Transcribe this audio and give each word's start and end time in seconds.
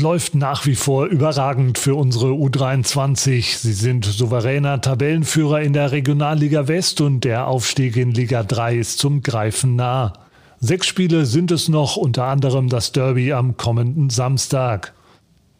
Läuft 0.00 0.34
nach 0.34 0.64
wie 0.64 0.76
vor 0.76 1.06
überragend 1.06 1.76
für 1.76 1.94
unsere 1.94 2.28
U23. 2.28 3.58
Sie 3.58 3.72
sind 3.72 4.06
souveräner 4.06 4.80
Tabellenführer 4.80 5.60
in 5.60 5.74
der 5.74 5.92
Regionalliga 5.92 6.68
West 6.68 7.02
und 7.02 7.24
der 7.24 7.46
Aufstieg 7.46 7.96
in 7.96 8.12
Liga 8.12 8.42
3 8.42 8.76
ist 8.76 8.98
zum 8.98 9.22
Greifen 9.22 9.76
nah. 9.76 10.14
Sechs 10.58 10.86
Spiele 10.86 11.26
sind 11.26 11.50
es 11.50 11.68
noch, 11.68 11.96
unter 11.96 12.24
anderem 12.24 12.68
das 12.68 12.92
Derby 12.92 13.32
am 13.34 13.58
kommenden 13.58 14.08
Samstag. 14.08 14.94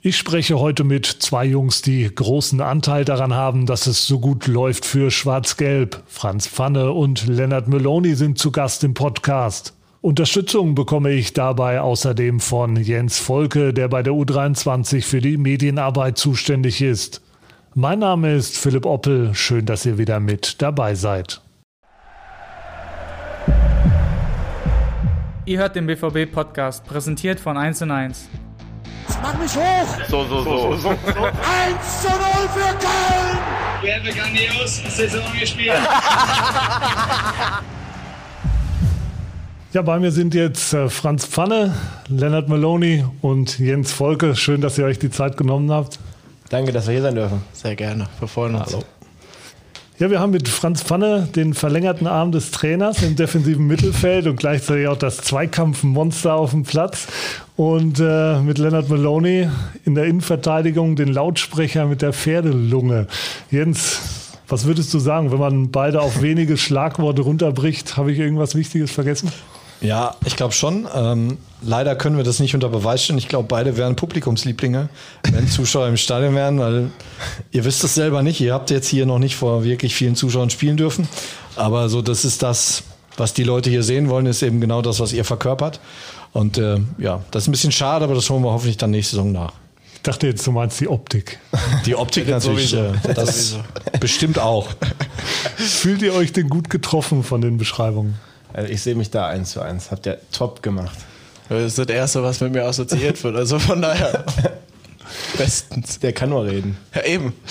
Ich 0.01 0.17
spreche 0.17 0.59
heute 0.59 0.85
mit 0.85 1.05
zwei 1.05 1.45
Jungs, 1.45 1.83
die 1.83 2.11
großen 2.15 2.63
Anteil 2.63 3.05
daran 3.05 3.35
haben, 3.35 3.67
dass 3.67 3.87
es 3.87 4.07
so 4.07 4.21
gut 4.21 4.47
läuft 4.47 4.87
für 4.87 5.11
Schwarz-Gelb. 5.11 6.03
Franz 6.07 6.47
Pfanne 6.47 6.93
und 6.93 7.27
Lennart 7.27 7.69
Meloni 7.69 8.15
sind 8.15 8.39
zu 8.39 8.51
Gast 8.53 8.85
im 8.85 8.95
Podcast. 8.95 9.75
Unterstützung 10.03 10.75
bekomme 10.75 11.11
ich 11.11 11.35
dabei 11.35 11.83
außerdem 11.83 12.41
von 12.41 12.77
Jens 12.77 13.19
Volke, 13.19 13.75
der 13.75 13.89
bei 13.89 14.03
der 14.03 14.15
U23 14.15 15.03
für 15.03 15.21
die 15.21 15.37
Medienarbeit 15.37 16.17
zuständig 16.17 16.81
ist. 16.81 17.21
Mein 17.75 17.99
Name 17.99 18.35
ist 18.35 18.57
Philipp 18.57 18.87
Oppel. 18.87 19.35
Schön, 19.35 19.67
dass 19.67 19.85
ihr 19.85 19.99
wieder 19.99 20.19
mit 20.19 20.63
dabei 20.63 20.95
seid. 20.95 21.43
Ihr 25.45 25.59
hört 25.59 25.77
den 25.77 25.87
BVB-Podcast, 25.87 26.87
präsentiert 26.87 27.39
von 27.39 27.59
1 27.59 27.83
und 27.83 27.91
1. 27.91 28.31
Mach 29.23 29.39
mich 29.39 29.55
hoch! 29.55 29.87
So, 30.09 30.25
so, 30.25 30.43
so. 30.43 30.77
so, 30.77 30.89
1 30.89 30.97
zu 32.01 32.09
0 32.09 32.17
für 32.55 32.73
Köln! 32.79 33.39
Wir 33.83 33.97
haben 33.97 34.05
grandios 34.05 34.83
Saison 34.97 35.21
gespielt. 35.39 35.75
Ja, 39.73 39.83
bei 39.83 40.01
mir 40.01 40.11
sind 40.11 40.35
jetzt 40.35 40.75
äh, 40.75 40.89
Franz 40.89 41.27
Pfanne, 41.27 41.73
Leonard 42.09 42.49
Maloney 42.49 43.05
und 43.23 43.61
Jens 43.61 43.93
Volke. 43.93 44.35
Schön, 44.35 44.61
dass 44.61 44.77
ihr 44.79 44.85
euch 44.85 44.99
die 44.99 45.11
Zeit 45.11 45.37
genommen 45.37 45.71
habt. 45.71 46.01
Danke, 46.49 46.73
dass 46.73 46.89
wir 46.89 46.95
hier 46.95 47.03
sein 47.03 47.15
dürfen. 47.15 47.43
Sehr 47.53 47.77
gerne. 47.77 48.09
Wir 48.19 48.27
freuen 48.27 48.57
uns. 48.57 48.67
Hallo. 48.67 48.83
Ja, 50.01 50.11
wir 50.11 50.19
haben 50.19 50.33
mit 50.33 50.49
Franz 50.49 50.83
Pfanne 50.83 51.29
den 51.37 51.55
verlängerten 51.55 52.09
Arm 52.09 52.33
des 52.33 52.51
Trainers 52.51 53.01
im 53.05 53.15
defensiven 53.15 53.65
Mittelfeld 53.69 54.27
und 54.27 54.41
gleichzeitig 54.41 54.89
auch 54.89 54.97
das 54.97 55.19
Zweikampfmonster 55.19 56.35
auf 56.35 56.51
dem 56.51 56.65
Platz. 56.65 57.07
Und 57.55 58.01
äh, 58.01 58.41
mit 58.41 58.59
Leonard 58.59 58.89
Maloney 58.89 59.49
in 59.85 59.95
der 59.95 60.07
Innenverteidigung 60.07 60.97
den 60.97 61.13
Lautsprecher 61.13 61.87
mit 61.87 62.03
der 62.03 62.13
Pferdelunge. 62.13 63.07
Jens, 63.53 64.01
was 64.49 64.65
würdest 64.65 64.93
du 64.93 64.99
sagen, 64.99 65.31
wenn 65.31 65.39
man 65.39 65.71
beide 65.71 66.01
auf 66.01 66.23
wenige 66.23 66.57
Schlagworte 66.57 67.23
runterbricht? 67.23 67.97
Habe 67.97 68.11
ich 68.11 68.19
irgendwas 68.19 68.57
Wichtiges 68.57 68.91
vergessen? 68.91 69.31
Ja, 69.81 70.17
ich 70.27 70.37
glaube 70.37 70.53
schon. 70.53 70.87
Ähm, 70.95 71.39
leider 71.63 71.97
können 71.97 72.17
wir 72.17 72.25
das 72.25 72.39
nicht 72.39 72.55
unter 72.55 72.69
Beweis 72.69 73.03
stellen. 73.03 73.19
Ich 73.19 73.29
glaube, 73.29 73.49
beide 73.49 73.77
wären 73.77 73.97
Publikumslieblinge, 73.97 74.89
wenn 75.31 75.49
Zuschauer 75.49 75.89
im 75.89 75.97
Stadion 75.97 76.35
wären, 76.35 76.59
weil 76.59 76.91
ihr 77.51 77.65
wisst 77.65 77.83
es 77.85 77.95
selber 77.95 78.23
nicht. 78.23 78.41
Ihr 78.41 78.53
habt 78.53 78.71
jetzt 78.71 78.89
hier 78.89 79.07
noch 79.07 79.19
nicht 79.19 79.37
vor 79.37 79.65
wirklich 79.65 79.95
vielen 79.95 80.17
Zuschauern 80.17 80.51
spielen 80.51 80.77
dürfen. 80.77 81.09
Aber 81.57 81.89
so, 81.89 82.03
das 82.03 82.25
ist 82.25 82.43
das, 82.43 82.83
was 83.17 83.33
die 83.33 83.45
Leute 83.45 83.71
hier 83.71 83.83
sehen 83.83 84.09
wollen, 84.09 84.27
ist 84.27 84.43
eben 84.43 84.61
genau 84.61 84.83
das, 84.83 85.01
was 85.01 85.13
ihr 85.13 85.25
verkörpert. 85.25 85.81
Und 86.33 86.59
äh, 86.59 86.79
ja, 86.99 87.23
das 87.31 87.45
ist 87.45 87.49
ein 87.49 87.53
bisschen 87.53 87.73
schade, 87.73 88.05
aber 88.05 88.15
das 88.15 88.29
holen 88.31 88.43
wir 88.43 88.53
hoffentlich 88.53 88.77
dann 88.77 88.91
nächste 88.91 89.17
Saison 89.17 89.33
nach. 89.33 89.53
Ich 89.95 90.03
dachte 90.03 90.27
jetzt, 90.27 90.47
du 90.47 90.53
meinst 90.53 90.81
die 90.81 90.89
Optik. 90.89 91.39
Die 91.85 91.95
Optik 91.95 92.29
natürlich, 92.29 92.75
äh, 92.75 92.93
das 93.15 93.57
bestimmt 93.99 94.39
auch. 94.39 94.69
Fühlt 95.57 96.03
ihr 96.03 96.15
euch 96.15 96.33
denn 96.33 96.49
gut 96.49 96.71
getroffen 96.71 97.25
von 97.25 97.41
den 97.41 97.59
Beschreibungen? 97.59 98.15
Also 98.53 98.71
ich 98.71 98.83
sehe 98.83 98.95
mich 98.95 99.11
da 99.11 99.27
eins 99.27 99.53
zu 99.53 99.61
eins. 99.61 99.91
Habt 99.91 100.07
ihr 100.07 100.19
top 100.33 100.63
gemacht. 100.63 100.99
Das 101.49 101.63
ist 101.63 101.79
das 101.79 101.87
Erste, 101.87 102.23
was 102.23 102.41
mit 102.41 102.53
mir 102.53 102.65
assoziiert 102.65 103.23
wird. 103.25 103.37
Also 103.37 103.59
von 103.59 103.83
daher. 103.83 104.25
Bestens. 105.39 105.99
Der 105.99 106.13
kann 106.13 106.31
nur 106.31 106.45
reden. 106.45 106.77
Ja, 106.95 107.05
eben. 107.05 107.35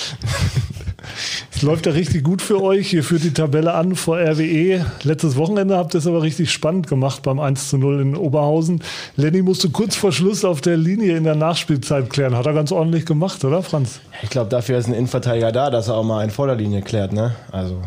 Es 1.59 1.63
läuft 1.63 1.87
ja 1.87 1.91
richtig 1.91 2.23
gut 2.23 2.41
für 2.41 2.61
euch. 2.61 2.93
Ihr 2.93 3.03
führt 3.03 3.23
die 3.23 3.33
Tabelle 3.33 3.73
an 3.73 3.95
vor 3.95 4.17
RWE. 4.17 4.85
Letztes 5.03 5.35
Wochenende 5.35 5.75
habt 5.75 5.93
ihr 5.93 5.97
es 5.97 6.07
aber 6.07 6.21
richtig 6.21 6.51
spannend 6.51 6.87
gemacht 6.87 7.21
beim 7.23 7.39
1 7.39 7.69
zu 7.69 7.77
0 7.77 8.01
in 8.01 8.15
Oberhausen. 8.15 8.81
Lenny 9.17 9.41
musste 9.41 9.69
kurz 9.69 9.95
vor 9.95 10.13
Schluss 10.13 10.45
auf 10.45 10.61
der 10.61 10.77
Linie 10.77 11.17
in 11.17 11.25
der 11.25 11.35
Nachspielzeit 11.35 12.09
klären. 12.09 12.35
Hat 12.35 12.45
er 12.45 12.53
ganz 12.53 12.71
ordentlich 12.71 13.05
gemacht, 13.05 13.43
oder 13.43 13.61
Franz? 13.61 13.99
Ich 14.23 14.29
glaube, 14.29 14.49
dafür 14.49 14.77
ist 14.77 14.87
ein 14.87 14.93
Innenverteidiger 14.93 15.51
da, 15.51 15.69
dass 15.69 15.89
er 15.89 15.95
auch 15.95 16.03
mal 16.03 16.23
in 16.23 16.29
Vorderlinie 16.29 16.81
klärt. 16.81 17.11
Ne? 17.11 17.35
Also 17.51 17.81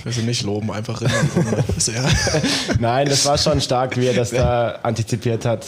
ich 0.00 0.06
will 0.06 0.12
sie 0.12 0.22
nicht 0.22 0.42
loben, 0.42 0.70
einfach 0.72 1.00
rennen. 1.02 1.64
Nein, 2.78 3.08
das 3.08 3.26
war 3.26 3.38
schon 3.38 3.60
stark, 3.60 3.96
wie 3.96 4.06
er 4.06 4.14
das 4.14 4.30
da 4.30 4.78
antizipiert 4.82 5.44
hat. 5.44 5.66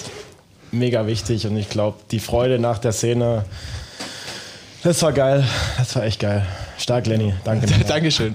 Mega 0.71 1.07
wichtig 1.07 1.47
und 1.47 1.57
ich 1.57 1.69
glaube, 1.69 1.99
die 2.11 2.19
Freude 2.19 2.59
nach 2.59 2.79
der 2.79 2.93
Szene, 2.93 3.45
das 4.83 5.03
war 5.03 5.13
geil. 5.13 5.45
Das 5.77 5.95
war 5.95 6.05
echt 6.05 6.21
geil. 6.21 6.47
Stark, 6.79 7.07
Lenny. 7.07 7.35
Danke. 7.45 7.67
Dankeschön. 7.87 8.35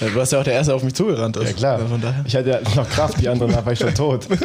Du 0.00 0.14
warst 0.14 0.32
ja 0.32 0.40
auch 0.40 0.44
der 0.44 0.54
Erste, 0.54 0.70
der 0.70 0.76
auf 0.76 0.82
mich 0.82 0.94
zugerannt 0.94 1.36
ist. 1.36 1.46
Ja, 1.50 1.52
klar. 1.52 1.80
Ich 2.26 2.36
hatte 2.36 2.50
ja 2.50 2.58
noch 2.74 2.88
Kraft, 2.88 3.20
die 3.20 3.28
anderen 3.28 3.54
war 3.54 3.72
ich 3.72 3.78
schon 3.78 3.94
tot. 3.94 4.26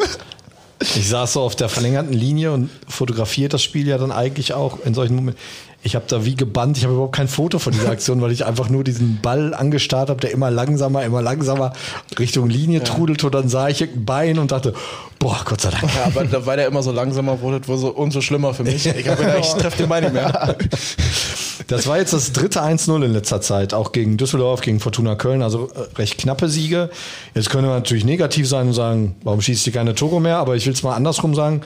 Ich 0.95 1.09
saß 1.09 1.33
so 1.33 1.41
auf 1.41 1.55
der 1.55 1.69
verlängerten 1.69 2.13
Linie 2.13 2.51
und 2.51 2.69
fotografiert 2.87 3.53
das 3.53 3.63
Spiel 3.63 3.87
ja 3.87 3.97
dann 3.97 4.11
eigentlich 4.11 4.53
auch 4.53 4.79
in 4.85 4.93
solchen 4.93 5.15
Momenten. 5.15 5.41
Ich 5.85 5.95
habe 5.95 6.05
da 6.07 6.23
wie 6.23 6.35
gebannt, 6.35 6.77
ich 6.77 6.85
habe 6.85 6.93
überhaupt 6.93 7.15
kein 7.15 7.27
Foto 7.27 7.59
von 7.59 7.73
dieser 7.73 7.89
Aktion, 7.89 8.21
weil 8.21 8.31
ich 8.31 8.45
einfach 8.45 8.69
nur 8.69 8.85
diesen 8.85 9.19
Ball 9.21 9.53
angestarrt 9.53 10.09
habe, 10.09 10.21
der 10.21 10.31
immer 10.31 10.49
langsamer, 10.49 11.03
immer 11.03 11.21
langsamer 11.21 11.73
Richtung 12.17 12.49
Linie 12.49 12.79
ja. 12.79 12.85
trudelte. 12.85 13.25
Und 13.25 13.35
dann 13.35 13.49
sah 13.49 13.67
ich 13.67 13.83
ein 13.83 14.05
Bein 14.05 14.39
und 14.39 14.51
dachte, 14.51 14.73
boah, 15.19 15.41
Gott 15.43 15.59
sei 15.59 15.71
Dank. 15.71 15.83
Ja, 15.83 16.05
aber 16.05 16.45
weil 16.45 16.55
der 16.55 16.67
immer 16.67 16.83
so 16.83 16.93
langsamer 16.93 17.41
wurde, 17.41 17.67
wurde 17.67 17.79
so 17.79 17.89
umso 17.89 18.21
schlimmer 18.21 18.53
für 18.53 18.63
mich. 18.63 18.85
Ich 18.85 19.07
habe 19.09 19.25
gedacht, 19.25 19.39
ich 19.41 19.53
treffe 19.53 19.77
den 19.77 19.89
Bein 19.89 20.03
nicht 20.03 20.13
mehr. 20.13 20.55
Das 21.67 21.87
war 21.87 21.97
jetzt 21.97 22.13
das 22.13 22.33
dritte 22.33 22.61
1-0 22.61 23.03
in 23.03 23.13
letzter 23.13 23.41
Zeit, 23.41 23.73
auch 23.73 23.91
gegen 23.91 24.17
Düsseldorf, 24.17 24.61
gegen 24.61 24.79
Fortuna 24.79 25.15
Köln, 25.15 25.41
also 25.41 25.69
äh, 25.69 25.97
recht 25.97 26.17
knappe 26.17 26.49
Siege. 26.49 26.89
Jetzt 27.35 27.49
könnte 27.49 27.67
man 27.67 27.77
natürlich 27.77 28.05
negativ 28.05 28.47
sein 28.47 28.67
und 28.67 28.73
sagen, 28.73 29.15
warum 29.23 29.41
schießt 29.41 29.65
ihr 29.67 29.73
keine 29.73 29.95
Tore 29.95 30.21
mehr? 30.21 30.37
Aber 30.37 30.55
ich 30.55 30.65
will 30.65 30.73
es 30.73 30.83
mal 30.83 30.95
andersrum 30.95 31.35
sagen. 31.35 31.61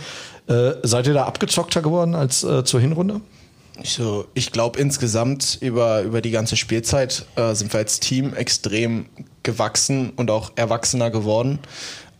Äh, 0.48 0.74
seid 0.84 1.08
ihr 1.08 1.14
da 1.14 1.26
abgezockter 1.26 1.82
geworden 1.82 2.16
als 2.16 2.44
äh, 2.44 2.64
zur 2.64 2.80
Hinrunde? 2.80 3.22
So, 3.84 4.26
ich 4.34 4.52
glaube 4.52 4.80
insgesamt 4.80 5.58
über, 5.62 6.02
über 6.02 6.22
die 6.22 6.32
ganze 6.32 6.58
Spielzeit 6.58 7.26
äh, 7.36 7.54
sind 7.54 7.72
wir 7.74 7.80
als 7.80 8.00
Team 8.00 8.34
extrem 8.34 9.06
gewachsen 9.44 10.12
und 10.16 10.32
auch 10.32 10.52
erwachsener 10.56 11.12
geworden. 11.12 11.60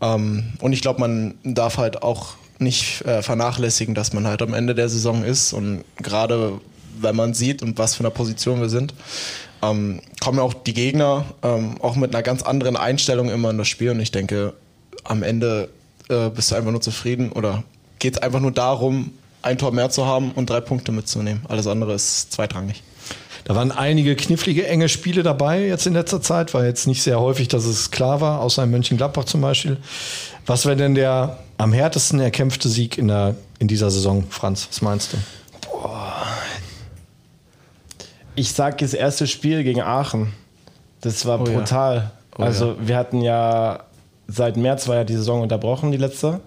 Ähm, 0.00 0.52
und 0.60 0.72
ich 0.72 0.82
glaube, 0.82 1.00
man 1.00 1.34
darf 1.42 1.78
halt 1.78 2.02
auch 2.02 2.34
nicht 2.58 3.04
äh, 3.04 3.22
vernachlässigen, 3.22 3.94
dass 3.94 4.12
man 4.12 4.26
halt 4.26 4.42
am 4.42 4.54
Ende 4.54 4.74
der 4.74 4.88
Saison 4.88 5.24
ist. 5.24 5.52
Und 5.52 5.84
gerade 5.96 6.60
wenn 7.02 7.16
man 7.16 7.34
sieht 7.34 7.62
und 7.62 7.78
was 7.78 7.94
für 7.94 8.00
eine 8.00 8.10
Position 8.10 8.60
wir 8.60 8.68
sind, 8.68 8.94
ähm, 9.62 10.00
kommen 10.20 10.38
auch 10.38 10.54
die 10.54 10.74
Gegner 10.74 11.24
ähm, 11.42 11.80
auch 11.80 11.96
mit 11.96 12.14
einer 12.14 12.22
ganz 12.22 12.42
anderen 12.42 12.76
Einstellung 12.76 13.30
immer 13.30 13.50
in 13.50 13.58
das 13.58 13.68
Spiel. 13.68 13.90
Und 13.90 14.00
ich 14.00 14.12
denke, 14.12 14.54
am 15.04 15.22
Ende 15.22 15.68
äh, 16.08 16.30
bist 16.30 16.50
du 16.50 16.54
einfach 16.54 16.70
nur 16.70 16.80
zufrieden 16.80 17.32
oder 17.32 17.64
geht 17.98 18.16
es 18.16 18.22
einfach 18.22 18.40
nur 18.40 18.52
darum, 18.52 19.12
ein 19.42 19.58
Tor 19.58 19.72
mehr 19.72 19.90
zu 19.90 20.06
haben 20.06 20.32
und 20.32 20.50
drei 20.50 20.60
Punkte 20.60 20.92
mitzunehmen. 20.92 21.42
Alles 21.48 21.66
andere 21.66 21.94
ist 21.94 22.32
zweitrangig. 22.32 22.82
Da 23.44 23.54
waren 23.54 23.72
einige 23.72 24.14
knifflige, 24.14 24.66
enge 24.66 24.90
Spiele 24.90 25.22
dabei 25.22 25.66
jetzt 25.66 25.86
in 25.86 25.94
letzter 25.94 26.20
Zeit. 26.20 26.52
War 26.52 26.66
jetzt 26.66 26.86
nicht 26.86 27.02
sehr 27.02 27.18
häufig, 27.18 27.48
dass 27.48 27.64
es 27.64 27.90
klar 27.90 28.20
war, 28.20 28.40
außer 28.40 28.64
in 28.64 28.70
Mönchengladbach 28.70 29.24
zum 29.24 29.40
Beispiel. 29.40 29.78
Was 30.44 30.66
wäre 30.66 30.76
denn 30.76 30.94
der 30.94 31.38
am 31.56 31.72
härtesten 31.72 32.20
erkämpfte 32.20 32.68
Sieg 32.68 32.98
in, 32.98 33.08
der, 33.08 33.36
in 33.58 33.66
dieser 33.66 33.90
Saison, 33.90 34.24
Franz? 34.28 34.68
Was 34.70 34.82
meinst 34.82 35.14
du? 35.14 35.16
Boah. 35.70 36.26
Ich 38.38 38.52
sag 38.52 38.78
das 38.78 38.94
erste 38.94 39.26
Spiel 39.26 39.64
gegen 39.64 39.80
Aachen. 39.80 40.32
Das 41.00 41.26
war 41.26 41.40
oh 41.40 41.44
brutal. 41.44 41.96
Ja. 41.96 42.12
Oh 42.38 42.42
also 42.44 42.66
ja. 42.68 42.76
wir 42.78 42.96
hatten 42.96 43.20
ja 43.20 43.80
seit 44.28 44.56
März 44.56 44.86
war 44.86 44.94
ja 44.94 45.02
die 45.02 45.16
Saison 45.16 45.42
unterbrochen, 45.42 45.90
die 45.90 45.98
letzte. 45.98 46.38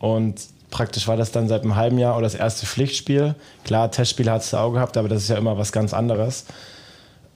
Und 0.00 0.40
praktisch 0.70 1.06
war 1.06 1.16
das 1.16 1.30
dann 1.30 1.46
seit 1.46 1.62
einem 1.62 1.76
halben 1.76 1.96
Jahr 1.96 2.16
oder 2.16 2.24
das 2.24 2.34
erste 2.34 2.66
Pflichtspiel. 2.66 3.36
Klar, 3.62 3.92
Testspiel 3.92 4.28
hat 4.28 4.42
es 4.42 4.52
auch 4.52 4.72
gehabt, 4.72 4.96
aber 4.96 5.08
das 5.08 5.22
ist 5.22 5.28
ja 5.28 5.36
immer 5.36 5.56
was 5.56 5.70
ganz 5.70 5.94
anderes. 5.94 6.44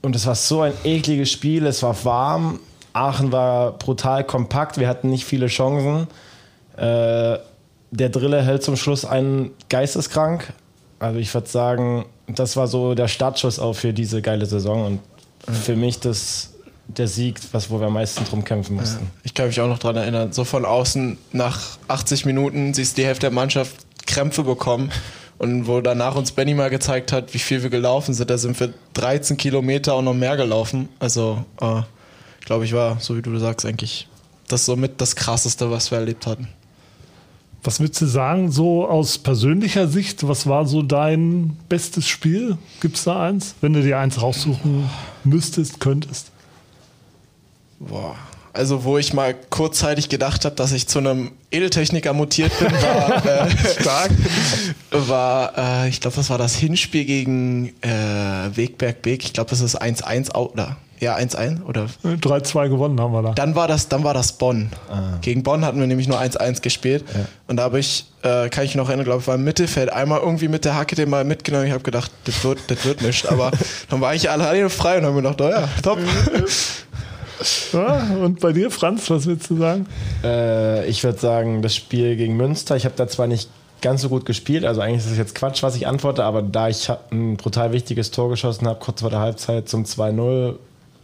Und 0.00 0.16
es 0.16 0.26
war 0.26 0.34
so 0.34 0.62
ein 0.62 0.72
ekliges 0.82 1.30
Spiel, 1.30 1.64
es 1.64 1.80
war 1.84 2.04
warm, 2.04 2.58
Aachen 2.94 3.30
war 3.30 3.78
brutal 3.78 4.24
kompakt, 4.24 4.78
wir 4.78 4.88
hatten 4.88 5.10
nicht 5.10 5.24
viele 5.24 5.46
Chancen. 5.46 6.08
Äh, 6.76 7.38
der 7.92 8.08
Drille 8.08 8.42
hält 8.42 8.64
zum 8.64 8.74
Schluss 8.74 9.04
einen 9.04 9.52
geisteskrank. 9.68 10.52
Also 10.98 11.20
ich 11.20 11.32
würde 11.32 11.48
sagen, 11.48 12.06
das 12.38 12.56
war 12.56 12.66
so 12.66 12.94
der 12.94 13.08
Startschuss 13.08 13.58
auch 13.58 13.74
für 13.74 13.92
diese 13.92 14.22
geile 14.22 14.46
Saison 14.46 14.86
und 14.86 15.00
für 15.54 15.76
mich 15.76 16.00
das 16.00 16.50
der 16.88 17.08
Sieg, 17.08 17.38
was, 17.52 17.70
wo 17.70 17.80
wir 17.80 17.86
am 17.86 17.94
meisten 17.94 18.24
drum 18.24 18.44
kämpfen 18.44 18.76
mussten. 18.76 19.04
Ja, 19.04 19.10
ich 19.24 19.34
kann 19.34 19.46
mich 19.46 19.60
auch 19.60 19.68
noch 19.68 19.78
daran 19.78 19.96
erinnern, 19.96 20.32
so 20.32 20.44
von 20.44 20.64
außen 20.64 21.16
nach 21.32 21.78
80 21.88 22.26
Minuten 22.26 22.74
siehst 22.74 22.96
du 22.96 23.02
die 23.02 23.06
Hälfte 23.06 23.26
der 23.26 23.30
Mannschaft 23.30 23.76
Krämpfe 24.06 24.42
bekommen. 24.42 24.90
Und 25.38 25.66
wo 25.66 25.80
danach 25.80 26.14
uns 26.14 26.30
Benny 26.30 26.54
mal 26.54 26.70
gezeigt 26.70 27.10
hat, 27.10 27.34
wie 27.34 27.38
viel 27.38 27.62
wir 27.62 27.70
gelaufen 27.70 28.14
sind, 28.14 28.30
da 28.30 28.38
sind 28.38 28.58
wir 28.60 28.72
13 28.94 29.36
Kilometer 29.36 29.96
und 29.96 30.04
noch 30.04 30.14
mehr 30.14 30.36
gelaufen. 30.36 30.88
Also, 31.00 31.44
äh, 31.60 31.82
glaube 32.44 32.64
ich, 32.64 32.72
war, 32.72 33.00
so 33.00 33.16
wie 33.16 33.22
du 33.22 33.36
sagst, 33.38 33.66
eigentlich 33.66 34.06
das 34.46 34.66
somit 34.66 35.00
das 35.00 35.16
Krasseste, 35.16 35.70
was 35.70 35.90
wir 35.90 35.98
erlebt 35.98 36.26
hatten. 36.26 36.48
Was 37.64 37.78
würdest 37.78 38.00
du 38.00 38.06
sagen, 38.06 38.50
so 38.50 38.88
aus 38.88 39.18
persönlicher 39.18 39.86
Sicht, 39.86 40.26
was 40.26 40.48
war 40.48 40.66
so 40.66 40.82
dein 40.82 41.56
bestes 41.68 42.08
Spiel? 42.08 42.58
Gibt 42.80 42.96
es 42.96 43.04
da 43.04 43.22
eins? 43.22 43.54
Wenn 43.60 43.72
du 43.72 43.82
dir 43.82 43.98
eins 43.98 44.20
raussuchen 44.20 44.90
müsstest, 45.22 45.78
könntest? 45.78 46.32
Boah. 47.78 48.16
Also, 48.54 48.84
wo 48.84 48.98
ich 48.98 49.14
mal 49.14 49.34
kurzzeitig 49.48 50.10
gedacht 50.10 50.44
habe, 50.44 50.54
dass 50.56 50.72
ich 50.72 50.86
zu 50.86 50.98
einem 50.98 51.30
Edeltechniker 51.50 52.12
mutiert 52.12 52.52
bin, 52.58 52.70
war, 52.70 53.24
äh, 53.46 53.50
Stark. 53.80 54.10
war 54.90 55.84
äh, 55.84 55.88
ich 55.88 56.00
glaube, 56.00 56.16
das 56.16 56.28
war 56.28 56.36
das 56.36 56.54
Hinspiel 56.56 57.06
gegen 57.06 57.68
äh, 57.80 58.54
Wegberg 58.54 59.00
Beek. 59.00 59.24
Ich 59.24 59.32
glaube, 59.32 59.48
das 59.50 59.60
ist 59.60 59.80
1-1 59.80 60.34
oder 60.34 60.76
ja, 61.02 61.16
1-1 61.16 61.64
oder 61.64 61.86
3-2 62.04 62.68
gewonnen 62.68 63.00
haben 63.00 63.12
wir 63.12 63.22
da. 63.22 63.32
Dann 63.32 63.56
war 63.56 63.66
das, 63.66 63.88
dann 63.88 64.04
war 64.04 64.14
das 64.14 64.34
Bonn. 64.34 64.70
Ah. 64.88 65.18
Gegen 65.20 65.42
Bonn 65.42 65.64
hatten 65.64 65.80
wir 65.80 65.88
nämlich 65.88 66.06
nur 66.06 66.20
1-1 66.20 66.62
gespielt. 66.62 67.04
Ja. 67.12 67.24
Und 67.48 67.56
da 67.56 67.64
habe 67.64 67.80
ich, 67.80 68.06
äh, 68.22 68.48
kann 68.50 68.64
ich 68.64 68.76
noch 68.76 68.86
erinnern, 68.86 69.04
glaube 69.04 69.20
ich, 69.20 69.26
war 69.26 69.34
im 69.34 69.42
Mittelfeld 69.42 69.92
einmal 69.92 70.20
irgendwie 70.20 70.46
mit 70.46 70.64
der 70.64 70.76
Hacke 70.76 70.94
den 70.94 71.10
mal 71.10 71.24
mitgenommen. 71.24 71.66
Ich 71.66 71.72
habe 71.72 71.82
gedacht, 71.82 72.12
das 72.24 72.44
wird, 72.44 72.60
das 72.68 72.84
wird 72.84 73.02
nicht. 73.02 73.28
Aber 73.28 73.50
dann 73.90 74.00
war 74.00 74.14
ich 74.14 74.30
alleine 74.30 74.70
frei 74.70 74.98
und 74.98 75.04
habe 75.04 75.16
mir 75.16 75.22
gedacht, 75.22 75.40
oh 75.40 75.48
ja, 75.48 75.68
top. 75.82 75.98
Ja, 77.72 78.06
und 78.22 78.38
bei 78.38 78.52
dir, 78.52 78.70
Franz, 78.70 79.10
was 79.10 79.26
willst 79.26 79.50
du 79.50 79.56
sagen? 79.56 79.86
Äh, 80.22 80.86
ich 80.86 81.02
würde 81.02 81.18
sagen, 81.18 81.60
das 81.60 81.74
Spiel 81.74 82.14
gegen 82.14 82.36
Münster. 82.36 82.76
Ich 82.76 82.84
habe 82.84 82.94
da 82.96 83.08
zwar 83.08 83.26
nicht 83.26 83.48
ganz 83.80 84.02
so 84.02 84.08
gut 84.08 84.26
gespielt, 84.26 84.64
also 84.64 84.80
eigentlich 84.80 85.04
ist 85.04 85.10
es 85.10 85.18
jetzt 85.18 85.34
Quatsch, 85.34 85.64
was 85.64 85.74
ich 85.74 85.88
antworte, 85.88 86.22
aber 86.22 86.40
da 86.40 86.68
ich 86.68 86.88
ein 87.10 87.36
brutal 87.36 87.72
wichtiges 87.72 88.12
Tor 88.12 88.28
geschossen 88.30 88.68
habe, 88.68 88.78
kurz 88.78 89.00
vor 89.00 89.10
der 89.10 89.18
Halbzeit 89.18 89.68
zum 89.68 89.82
2-0, 89.82 90.54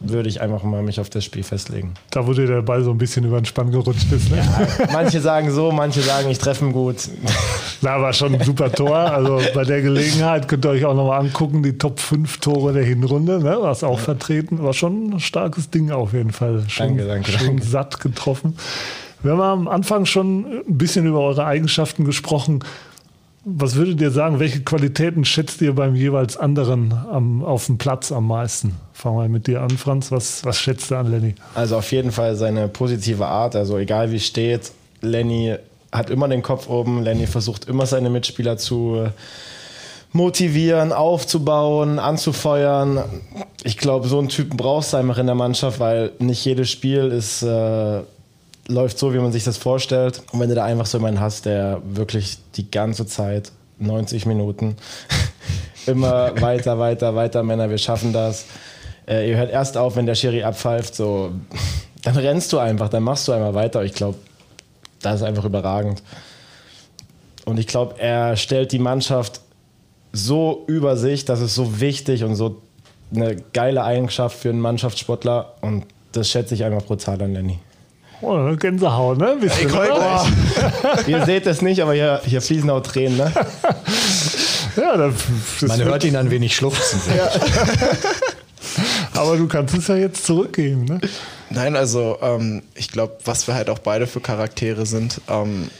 würde 0.00 0.28
ich 0.28 0.40
einfach 0.40 0.62
mal 0.62 0.82
mich 0.82 1.00
auf 1.00 1.10
das 1.10 1.24
Spiel 1.24 1.42
festlegen. 1.42 1.94
Da 2.10 2.26
wurde 2.26 2.46
der 2.46 2.62
Ball 2.62 2.82
so 2.84 2.90
ein 2.90 2.98
bisschen 2.98 3.24
über 3.24 3.40
den 3.40 3.46
Spann 3.46 3.70
gerutscht 3.72 4.10
ist. 4.12 4.30
Ne? 4.30 4.36
Ja, 4.36 4.86
manche 4.92 5.20
sagen 5.20 5.50
so, 5.50 5.72
manche 5.72 6.02
sagen, 6.02 6.30
ich 6.30 6.38
treffe 6.38 6.64
ihn 6.64 6.72
gut. 6.72 6.96
Na, 7.82 8.00
war 8.00 8.12
schon 8.12 8.34
ein 8.34 8.44
super 8.44 8.70
Tor. 8.70 8.96
Also 8.96 9.40
bei 9.54 9.64
der 9.64 9.82
Gelegenheit 9.82 10.46
könnt 10.46 10.64
ihr 10.64 10.70
euch 10.70 10.84
auch 10.84 10.94
nochmal 10.94 11.20
angucken, 11.20 11.62
die 11.62 11.78
Top 11.78 11.98
5 11.98 12.38
Tore 12.38 12.72
der 12.72 12.84
Hinrunde, 12.84 13.40
ne? 13.40 13.58
was 13.60 13.82
auch 13.82 13.98
ja. 13.98 14.04
vertreten. 14.04 14.62
War 14.62 14.72
schon 14.72 15.14
ein 15.14 15.20
starkes 15.20 15.70
Ding 15.70 15.90
auf 15.90 16.12
jeden 16.12 16.32
Fall. 16.32 16.64
Schon, 16.68 16.96
danke, 16.96 17.06
danke, 17.06 17.32
schon 17.32 17.46
danke. 17.46 17.64
satt 17.64 18.00
getroffen. 18.00 18.56
Wir 19.22 19.32
haben 19.32 19.40
am 19.40 19.68
Anfang 19.68 20.06
schon 20.06 20.62
ein 20.68 20.78
bisschen 20.78 21.06
über 21.06 21.20
eure 21.20 21.44
Eigenschaften 21.44 22.04
gesprochen. 22.04 22.60
Was 23.50 23.76
würdet 23.76 23.98
ihr 24.02 24.10
sagen, 24.10 24.40
welche 24.40 24.60
Qualitäten 24.60 25.24
schätzt 25.24 25.62
ihr 25.62 25.74
beim 25.74 25.94
jeweils 25.94 26.36
anderen 26.36 26.92
am, 26.92 27.42
auf 27.42 27.64
dem 27.64 27.78
Platz 27.78 28.12
am 28.12 28.26
meisten? 28.26 28.74
Fangen 28.92 29.18
wir 29.18 29.28
mit 29.30 29.46
dir 29.46 29.62
an, 29.62 29.70
Franz. 29.70 30.12
Was, 30.12 30.44
was 30.44 30.58
schätzt 30.58 30.90
du 30.90 30.96
an 30.96 31.10
Lenny? 31.10 31.34
Also 31.54 31.78
auf 31.78 31.90
jeden 31.90 32.12
Fall 32.12 32.36
seine 32.36 32.68
positive 32.68 33.24
Art. 33.26 33.56
Also 33.56 33.78
egal 33.78 34.12
wie 34.12 34.20
steht, 34.20 34.72
Lenny 35.00 35.54
hat 35.90 36.10
immer 36.10 36.28
den 36.28 36.42
Kopf 36.42 36.68
oben. 36.68 37.02
Lenny 37.02 37.26
versucht 37.26 37.64
immer 37.64 37.86
seine 37.86 38.10
Mitspieler 38.10 38.58
zu 38.58 39.08
motivieren, 40.12 40.92
aufzubauen, 40.92 41.98
anzufeuern. 41.98 43.02
Ich 43.64 43.78
glaube, 43.78 44.08
so 44.08 44.18
einen 44.18 44.28
Typen 44.28 44.58
brauchst 44.58 44.92
du 44.92 44.98
einfach 44.98 45.16
in 45.16 45.26
der 45.26 45.34
Mannschaft, 45.34 45.80
weil 45.80 46.12
nicht 46.18 46.44
jedes 46.44 46.70
Spiel 46.70 47.06
ist... 47.08 47.42
Äh, 47.42 48.02
läuft 48.68 48.98
so, 48.98 49.12
wie 49.12 49.18
man 49.18 49.32
sich 49.32 49.44
das 49.44 49.56
vorstellt. 49.56 50.22
Und 50.30 50.40
wenn 50.40 50.48
du 50.48 50.54
da 50.54 50.64
einfach 50.64 50.86
so 50.86 50.98
jemanden 50.98 51.20
hast, 51.20 51.46
der 51.46 51.80
wirklich 51.84 52.38
die 52.54 52.70
ganze 52.70 53.06
Zeit, 53.06 53.50
90 53.78 54.26
Minuten, 54.26 54.76
immer 55.86 56.40
weiter, 56.40 56.78
weiter, 56.78 57.14
weiter, 57.14 57.42
Männer, 57.42 57.70
wir 57.70 57.78
schaffen 57.78 58.12
das. 58.12 58.44
Äh, 59.08 59.30
ihr 59.30 59.36
hört 59.36 59.50
erst 59.50 59.76
auf, 59.76 59.96
wenn 59.96 60.06
der 60.06 60.14
Schiri 60.14 60.42
abpfeift, 60.42 60.94
so, 60.94 61.32
dann 62.02 62.16
rennst 62.16 62.52
du 62.52 62.58
einfach, 62.58 62.88
dann 62.88 63.02
machst 63.02 63.26
du 63.26 63.32
einmal 63.32 63.54
weiter. 63.54 63.82
Ich 63.84 63.94
glaube, 63.94 64.18
das 65.00 65.16
ist 65.16 65.22
einfach 65.22 65.44
überragend. 65.44 66.02
Und 67.44 67.58
ich 67.58 67.66
glaube, 67.66 67.98
er 67.98 68.36
stellt 68.36 68.72
die 68.72 68.78
Mannschaft 68.78 69.40
so 70.12 70.64
über 70.66 70.96
sich, 70.96 71.24
das 71.24 71.40
ist 71.40 71.54
so 71.54 71.80
wichtig 71.80 72.24
und 72.24 72.34
so 72.34 72.60
eine 73.14 73.36
geile 73.54 73.84
Eigenschaft 73.84 74.38
für 74.38 74.50
einen 74.50 74.60
Mannschaftssportler. 74.60 75.54
Und 75.62 75.86
das 76.12 76.28
schätze 76.28 76.54
ich 76.54 76.64
einfach 76.64 76.82
brutal 76.82 77.22
an 77.22 77.32
Lenny. 77.32 77.58
Oh, 78.20 78.56
Gänsehaut, 78.56 79.18
ne? 79.18 79.36
Bisschen, 79.40 79.70
oh. 79.72 80.26
Ihr 81.06 81.24
seht 81.24 81.46
es 81.46 81.62
nicht, 81.62 81.80
aber 81.80 81.94
hier, 81.94 82.20
hier 82.24 82.42
fließen 82.42 82.68
auch 82.70 82.80
Tränen, 82.80 83.16
ne? 83.16 83.32
ja, 84.76 84.96
das, 84.96 85.14
das 85.60 85.68
Man 85.68 85.84
hört 85.84 86.04
ihn 86.04 86.16
ein 86.16 86.30
wenig 86.30 86.56
schluchzen. 86.56 87.00
Ja. 87.16 87.30
aber 89.20 89.36
du 89.36 89.46
kannst 89.46 89.76
es 89.76 89.86
ja 89.86 89.96
jetzt 89.96 90.26
zurückgeben, 90.26 90.84
ne? 90.84 91.00
Nein, 91.50 91.76
also 91.76 92.18
ähm, 92.20 92.62
ich 92.74 92.88
glaube, 92.88 93.18
was 93.24 93.46
wir 93.46 93.54
halt 93.54 93.70
auch 93.70 93.78
beide 93.78 94.06
für 94.06 94.20
Charaktere 94.20 94.84
sind, 94.84 95.20
ähm, 95.28 95.70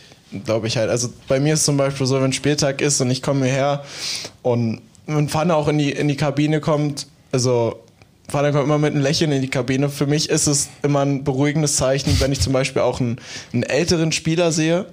glaube 0.45 0.69
ich 0.69 0.77
halt. 0.77 0.91
Also 0.91 1.09
bei 1.27 1.41
mir 1.41 1.55
ist 1.55 1.65
zum 1.65 1.77
Beispiel 1.77 2.07
so, 2.07 2.23
wenn 2.23 2.33
Spieltag 2.33 2.81
ist 2.81 3.01
und 3.01 3.11
ich 3.11 3.21
komme 3.21 3.47
hierher 3.47 3.85
und 4.43 4.81
wenn 5.07 5.29
Pfanne 5.29 5.57
auch 5.57 5.69
in 5.69 5.79
die, 5.79 5.91
in 5.91 6.07
die 6.07 6.17
Kabine 6.17 6.61
kommt, 6.61 7.07
also 7.33 7.81
Vater 8.31 8.53
kommt 8.53 8.65
immer 8.65 8.77
mit 8.77 8.93
einem 8.93 9.03
Lächeln 9.03 9.33
in 9.33 9.41
die 9.41 9.49
Kabine. 9.49 9.89
Für 9.89 10.07
mich 10.07 10.29
ist 10.29 10.47
es 10.47 10.69
immer 10.83 11.01
ein 11.01 11.25
beruhigendes 11.25 11.77
Zeichen, 11.77 12.21
wenn 12.21 12.31
ich 12.31 12.41
zum 12.41 12.53
Beispiel 12.53 12.83
auch 12.83 13.01
einen, 13.01 13.19
einen 13.55 13.63
älteren 13.63 14.13
Spieler 14.13 14.53
sehe, 14.53 14.85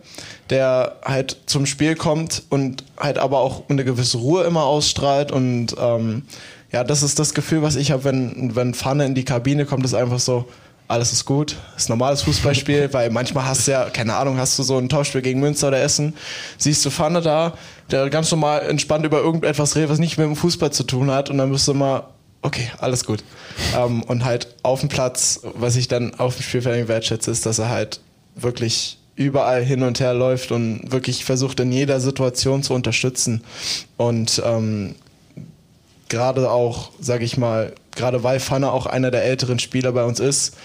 der 0.50 0.96
halt 1.04 1.38
zum 1.46 1.66
Spiel 1.66 1.96
kommt 1.96 2.44
und 2.50 2.86
halt 2.98 3.18
aber 3.18 3.40
auch 3.40 3.64
eine 3.68 3.84
gewisse 3.84 4.20
Ruhe 4.20 4.46
immer 4.46 4.64
ausstrahlt. 4.64 5.34
Und 5.34 5.76
ähm, 5.78 6.24
ja, 6.72 6.86
das 6.86 7.04
ist 7.04 7.20
das 7.20 7.34
Gefühl, 7.34 7.62
was 7.62 7.76
ich 7.76 7.92
habe, 7.92 8.06
wenn, 8.06 8.56
wenn 8.56 8.74
Pfanne 8.74 9.06
in 9.06 9.16
die 9.16 9.26
Kabine 9.26 9.66
kommt, 9.66 9.84
ist 9.84 9.96
einfach 9.96 10.20
so, 10.20 10.46
alles 10.88 11.12
ist 11.12 11.26
gut, 11.26 11.58
ist 11.76 11.90
ein 11.90 11.94
normales 11.98 12.22
Fußballspiel, 12.22 12.90
weil 12.94 13.10
manchmal 13.10 13.46
hast 13.46 13.68
du 13.68 13.72
ja, 13.72 13.90
keine 13.90 14.16
Ahnung, 14.16 14.38
hast 14.38 14.58
du 14.58 14.64
so 14.64 14.78
ein 14.78 14.88
Tauschspiel 14.88 15.22
gegen 15.22 15.42
Münster 15.42 15.70
oder 15.70 15.82
Essen, 15.82 16.14
siehst 16.58 16.86
du 16.86 16.90
Pfanne 16.92 17.22
da, 17.22 17.54
der 17.92 18.10
ganz 18.10 18.32
normal 18.32 18.62
entspannt 18.62 19.06
über 19.06 19.20
irgendetwas 19.20 19.76
redet, 19.76 19.90
was 19.90 20.00
nicht 20.00 20.18
mit 20.18 20.28
dem 20.28 20.36
Fußball 20.36 20.72
zu 20.72 20.84
tun 20.84 21.12
hat 21.12 21.30
und 21.30 21.38
dann 21.38 21.52
bist 21.52 21.68
du 21.68 21.72
immer, 21.72 22.12
okay, 22.46 22.70
alles 22.78 23.04
gut. 23.04 23.24
Ähm, 23.76 24.04
und 24.04 24.24
halt 24.24 24.56
auf 24.64 24.80
dem 24.80 24.90
Platz, 24.90 25.42
was 25.56 25.76
ich 25.76 25.88
dann 25.88 26.14
auf 26.16 26.36
dem 26.36 26.44
Spielfeld 26.44 26.88
wertschätze, 26.88 27.32
ist, 27.32 27.46
dass 27.46 27.60
er 27.60 27.70
halt 27.70 28.00
wirklich 28.36 29.00
überall 29.16 29.64
hin 29.64 29.82
und 29.82 30.00
her 30.00 30.14
läuft 30.14 30.52
und 30.52 30.92
wirklich 30.92 31.26
versucht, 31.26 31.60
in 31.60 31.72
jeder 31.72 32.00
Situation 32.00 32.64
zu 32.64 32.74
unterstützen. 32.74 33.44
Und 33.98 34.42
ähm, 34.46 34.96
gerade 36.10 36.52
auch, 36.52 36.92
sag 37.00 37.22
ich 37.22 37.38
mal, 37.38 37.74
gerade 37.96 38.24
weil 38.24 38.40
Fanne 38.40 38.72
auch 38.72 38.86
einer 38.86 39.12
der 39.12 39.24
älteren 39.24 39.58
Spieler 39.58 39.92
bei 39.94 40.04
uns 40.04 40.20
ist, 40.20 40.56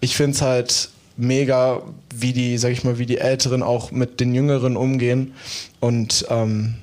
ich 0.00 0.16
finde 0.16 0.36
es 0.36 0.42
halt 0.42 0.90
mega, 1.16 1.82
wie 2.14 2.32
die, 2.32 2.58
sag 2.58 2.72
ich 2.72 2.82
mal, 2.82 2.98
wie 2.98 3.06
die 3.06 3.18
Älteren 3.18 3.62
auch 3.62 3.90
mit 3.90 4.20
den 4.20 4.34
Jüngeren 4.34 4.76
umgehen. 4.76 5.34
Und 5.80 6.26
ähm, 6.30 6.74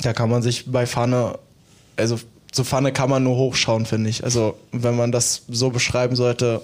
da 0.00 0.12
kann 0.12 0.30
man 0.30 0.42
sich 0.42 0.70
bei 0.70 0.86
Fanne, 0.86 1.38
also 1.96 2.18
zu 2.52 2.64
Pfanne 2.64 2.92
kann 2.92 3.10
man 3.10 3.24
nur 3.24 3.36
hochschauen, 3.36 3.86
finde 3.86 4.10
ich. 4.10 4.22
Also, 4.24 4.56
wenn 4.70 4.96
man 4.96 5.10
das 5.10 5.42
so 5.48 5.70
beschreiben 5.70 6.14
sollte, 6.14 6.62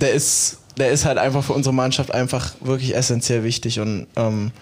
der 0.00 0.12
ist, 0.12 0.58
der 0.78 0.90
ist 0.90 1.04
halt 1.04 1.18
einfach 1.18 1.44
für 1.44 1.52
unsere 1.52 1.74
Mannschaft 1.74 2.14
einfach 2.14 2.54
wirklich 2.60 2.96
essentiell 2.96 3.44
wichtig 3.44 3.80
und 3.80 4.06
ähm, 4.16 4.52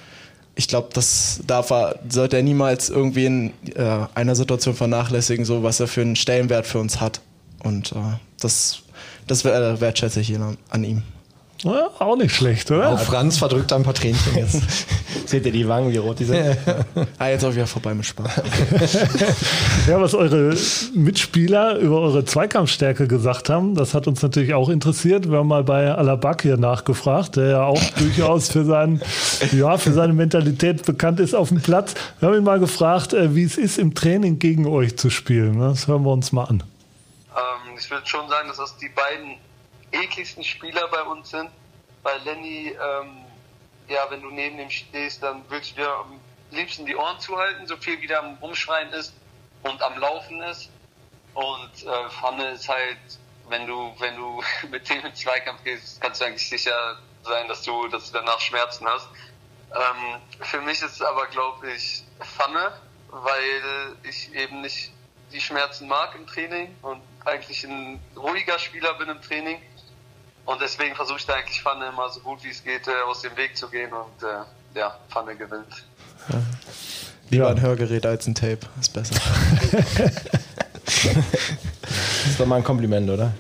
ich 0.56 0.68
glaube, 0.68 0.88
das 0.92 1.40
darf 1.46 1.70
er, 1.70 2.00
sollte 2.08 2.36
er 2.36 2.42
niemals 2.42 2.90
irgendwie 2.90 3.24
in 3.24 3.52
äh, 3.76 4.06
einer 4.14 4.34
Situation 4.34 4.74
vernachlässigen, 4.74 5.44
so 5.44 5.62
was 5.62 5.80
er 5.80 5.86
für 5.86 6.02
einen 6.02 6.16
Stellenwert 6.16 6.66
für 6.66 6.80
uns 6.80 7.00
hat. 7.00 7.20
Und 7.62 7.92
äh, 7.92 8.18
das, 8.40 8.80
das 9.26 9.44
wertschätze 9.44 10.20
ich 10.20 10.36
an 10.36 10.84
ihm. 10.84 11.02
Ja, 11.62 11.90
auch 11.98 12.16
nicht 12.16 12.34
schlecht, 12.34 12.70
oder? 12.70 12.90
Auch 12.90 13.00
Franz 13.00 13.36
verdrückt 13.36 13.70
ein 13.72 13.82
paar 13.82 13.92
Tränchen 13.92 14.34
jetzt. 14.34 14.62
Seht 15.26 15.44
ihr 15.44 15.52
die 15.52 15.68
Wangen, 15.68 15.92
wie 15.92 15.98
rot 15.98 16.18
die 16.18 16.24
sind? 16.24 16.56
ah, 17.18 17.28
jetzt 17.28 17.44
auch 17.44 17.52
wieder 17.52 17.66
vorbei 17.66 17.92
mit 17.92 18.06
Spaß. 18.06 18.42
ja, 19.88 20.00
was 20.00 20.14
eure 20.14 20.56
Mitspieler 20.94 21.76
über 21.76 22.00
eure 22.00 22.24
Zweikampfstärke 22.24 23.06
gesagt 23.06 23.50
haben, 23.50 23.74
das 23.74 23.92
hat 23.92 24.06
uns 24.06 24.22
natürlich 24.22 24.54
auch 24.54 24.70
interessiert. 24.70 25.30
Wir 25.30 25.38
haben 25.38 25.48
mal 25.48 25.62
bei 25.62 25.92
Alabak 25.92 26.42
hier 26.42 26.56
nachgefragt, 26.56 27.36
der 27.36 27.48
ja 27.48 27.62
auch 27.64 27.82
durchaus 27.98 28.48
für, 28.48 28.64
seinen, 28.64 29.02
ja, 29.52 29.76
für 29.76 29.92
seine 29.92 30.14
Mentalität 30.14 30.86
bekannt 30.86 31.20
ist 31.20 31.34
auf 31.34 31.48
dem 31.48 31.60
Platz. 31.60 31.94
Wir 32.20 32.30
haben 32.30 32.36
ihn 32.36 32.44
mal 32.44 32.58
gefragt, 32.58 33.12
äh, 33.12 33.34
wie 33.34 33.44
es 33.44 33.58
ist, 33.58 33.78
im 33.78 33.94
Training 33.94 34.38
gegen 34.38 34.66
euch 34.66 34.96
zu 34.96 35.10
spielen. 35.10 35.60
Das 35.60 35.86
hören 35.86 36.04
wir 36.04 36.12
uns 36.12 36.32
mal 36.32 36.44
an. 36.44 36.62
Ähm, 37.36 37.76
ich 37.78 37.90
würde 37.90 38.06
schon 38.06 38.28
sagen, 38.30 38.48
dass 38.48 38.56
das 38.56 38.78
die 38.78 38.88
beiden 38.88 39.36
ekligsten 39.92 40.44
Spieler 40.44 40.88
bei 40.88 41.02
uns 41.02 41.30
sind. 41.30 41.50
Bei 42.02 42.16
Lenny, 42.18 42.68
ähm, 42.68 43.24
ja, 43.88 44.06
wenn 44.10 44.22
du 44.22 44.30
neben 44.30 44.58
ihm 44.58 44.70
stehst, 44.70 45.22
dann 45.22 45.44
willst 45.48 45.72
du 45.72 45.76
dir 45.76 45.90
am 45.90 46.20
liebsten 46.50 46.86
die 46.86 46.96
Ohren 46.96 47.18
zuhalten, 47.20 47.66
so 47.66 47.76
viel 47.76 48.00
wie 48.00 48.06
der 48.06 48.20
am 48.20 48.36
Rumschreien 48.36 48.92
ist 48.92 49.14
und 49.62 49.82
am 49.82 49.98
Laufen 49.98 50.40
ist. 50.42 50.70
Und 51.34 51.86
äh, 51.86 52.10
Pfanne 52.10 52.50
ist 52.50 52.68
halt, 52.68 52.98
wenn 53.48 53.66
du, 53.66 53.94
wenn 53.98 54.16
du 54.16 54.42
mit 54.70 54.88
dem 54.88 55.04
in 55.04 55.14
Zweikampf 55.14 55.62
gehst, 55.64 56.00
kannst 56.00 56.20
du 56.20 56.24
eigentlich 56.24 56.48
sicher 56.48 56.98
sein, 57.22 57.48
dass 57.48 57.62
du, 57.62 57.88
dass 57.88 58.10
du 58.10 58.18
danach 58.18 58.40
Schmerzen 58.40 58.86
hast. 58.86 59.08
Ähm, 59.72 60.20
für 60.40 60.60
mich 60.60 60.82
ist 60.82 60.94
es 60.94 61.02
aber, 61.02 61.26
glaube 61.26 61.70
ich, 61.72 62.02
Pfanne, 62.20 62.72
weil 63.10 63.96
ich 64.02 64.32
eben 64.34 64.62
nicht 64.62 64.92
die 65.32 65.40
Schmerzen 65.40 65.86
mag 65.86 66.14
im 66.14 66.26
Training 66.26 66.76
und 66.82 67.00
eigentlich 67.24 67.62
ein 67.64 68.00
ruhiger 68.16 68.58
Spieler 68.58 68.94
bin 68.94 69.08
im 69.08 69.22
Training. 69.22 69.60
Und 70.44 70.60
deswegen 70.60 70.94
versuche 70.94 71.18
ich 71.18 71.26
da 71.26 71.34
eigentlich 71.34 71.62
Pfanne 71.62 71.88
immer 71.88 72.08
so 72.08 72.20
gut 72.20 72.42
wie 72.42 72.50
es 72.50 72.62
geht 72.62 72.88
äh, 72.88 72.92
aus 73.08 73.22
dem 73.22 73.36
Weg 73.36 73.56
zu 73.56 73.68
gehen 73.68 73.90
und 73.92 74.26
äh, 74.26 74.78
ja, 74.78 74.96
Pfanne 75.10 75.36
gewinnt. 75.36 75.84
Ja. 76.28 76.42
Lieber 77.30 77.44
ja. 77.44 77.50
ein 77.50 77.60
Hörgerät 77.60 78.04
als 78.06 78.26
ein 78.26 78.34
Tape, 78.34 78.60
ist 78.80 78.92
besser. 78.92 79.14
das 80.84 81.04
ist 82.26 82.40
doch 82.40 82.46
mal 82.46 82.56
ein 82.56 82.64
Kompliment, 82.64 83.08
oder? 83.08 83.32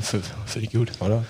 Finde 0.00 0.26
ich 0.60 0.70
gut, 0.70 0.92
oder? 1.00 1.24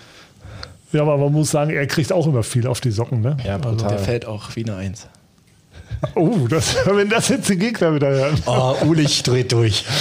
Ja, 0.93 1.03
aber 1.03 1.17
man 1.17 1.33
muss 1.33 1.51
sagen, 1.51 1.71
er 1.71 1.87
kriegt 1.87 2.13
auch 2.13 2.27
immer 2.27 2.43
viel 2.43 2.67
auf 2.67 2.81
die 2.81 2.91
Socken, 2.91 3.21
ne? 3.21 3.37
Ja, 3.45 3.57
brutal. 3.59 3.73
Also, 3.73 3.89
der 3.89 3.99
fällt 3.99 4.27
auch 4.27 4.55
wie 4.57 4.65
eine 4.65 4.77
Eins. 4.77 5.07
Oh, 6.15 6.47
das, 6.49 6.77
wenn 6.87 7.09
das 7.09 7.29
jetzt 7.29 7.49
die 7.49 7.57
Gegner 7.57 7.95
wieder 7.95 8.11
hören. 8.11 8.43
Oh, 8.47 8.77
Ulich 8.85 9.23
dreht 9.23 9.53
durch. 9.53 9.85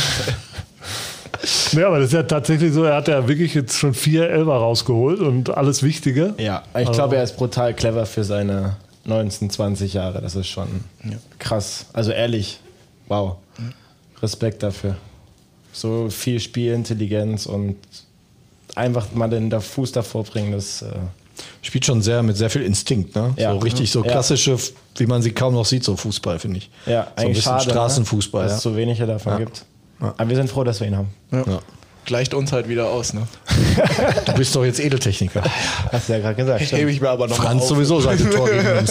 Ja, 1.72 1.88
aber 1.88 2.00
das 2.00 2.08
ist 2.08 2.14
ja 2.14 2.24
tatsächlich 2.24 2.74
so, 2.74 2.84
er 2.84 2.96
hat 2.96 3.08
ja 3.08 3.28
wirklich 3.28 3.54
jetzt 3.54 3.78
schon 3.78 3.94
vier 3.94 4.30
Elber 4.30 4.58
rausgeholt 4.58 5.20
und 5.20 5.50
alles 5.50 5.84
Wichtige. 5.84 6.34
Ja, 6.38 6.64
ich 6.72 6.76
also. 6.76 6.92
glaube, 6.92 7.16
er 7.16 7.24
ist 7.24 7.38
brutal 7.38 7.74
clever 7.74 8.06
für 8.06 8.24
seine 8.24 8.78
19, 9.06 9.50
20 9.50 9.94
Jahre. 9.94 10.22
Das 10.22 10.36
ist 10.36 10.48
schon 10.48 10.68
ja. 11.04 11.18
krass. 11.40 11.86
Also 11.94 12.12
ehrlich, 12.12 12.60
wow. 13.08 13.38
Respekt 14.22 14.62
dafür. 14.64 14.96
So 15.74 16.10
viel 16.10 16.40
Spielintelligenz 16.40 17.46
und 17.46 17.78
einfach 18.76 19.12
mal 19.14 19.30
den 19.30 19.52
Fuß 19.52 19.92
davor 19.92 20.24
bringen, 20.24 20.52
das. 20.52 20.82
Äh 20.82 20.94
Spielt 21.64 21.86
schon 21.86 22.02
sehr 22.04 22.22
mit 22.22 22.38
sehr 22.38 22.50
viel 22.52 22.62
Instinkt, 22.62 23.16
ne? 23.16 23.34
Ja. 23.38 23.54
So 23.54 23.60
richtig 23.60 23.90
so 23.90 24.02
klassische, 24.04 24.52
ja. 24.52 24.58
wie 24.98 25.08
man 25.08 25.24
sie 25.24 25.32
kaum 25.32 25.56
noch 25.56 25.66
sieht, 25.66 25.84
so 25.84 25.96
Fußball, 25.96 26.38
finde 26.38 26.58
ich. 26.58 26.70
Ja, 26.86 27.08
so 27.16 27.24
ein 27.24 27.30
bisschen 27.30 27.44
schade, 27.44 27.66
ne? 27.66 27.72
Straßenfußball. 27.72 28.44
Ne? 28.44 28.50
Dass 28.50 28.58
es 28.58 28.64
so 28.64 28.76
wenige 28.76 29.08
davon 29.08 29.38
gibt. 29.40 29.66
Aber 30.02 30.30
wir 30.30 30.36
sind 30.36 30.50
froh, 30.50 30.64
dass 30.64 30.80
wir 30.80 30.88
ihn 30.88 30.98
haben. 30.98 31.14
Gleicht 32.06 32.34
uns 32.34 32.52
halt 32.52 32.68
wieder 32.68 32.88
aus, 32.88 33.14
ne? 33.14 33.28
du 34.26 34.34
bist 34.34 34.56
doch 34.56 34.66
jetzt 34.66 34.80
Edeltechniker. 34.80 35.44
Hast 35.92 36.10
du 36.10 36.14
ja 36.14 36.20
gerade 36.20 36.36
gesagt. 36.36 36.62
Hebe 36.62 36.90
ich 36.90 37.00
mir 37.00 37.10
aber 37.10 37.28
noch 37.28 37.38
Franz 37.38 37.68
sowieso 37.68 38.02
seit 38.02 38.20
dem 38.20 38.32
Tor 38.32 38.50
gegen. 38.50 38.88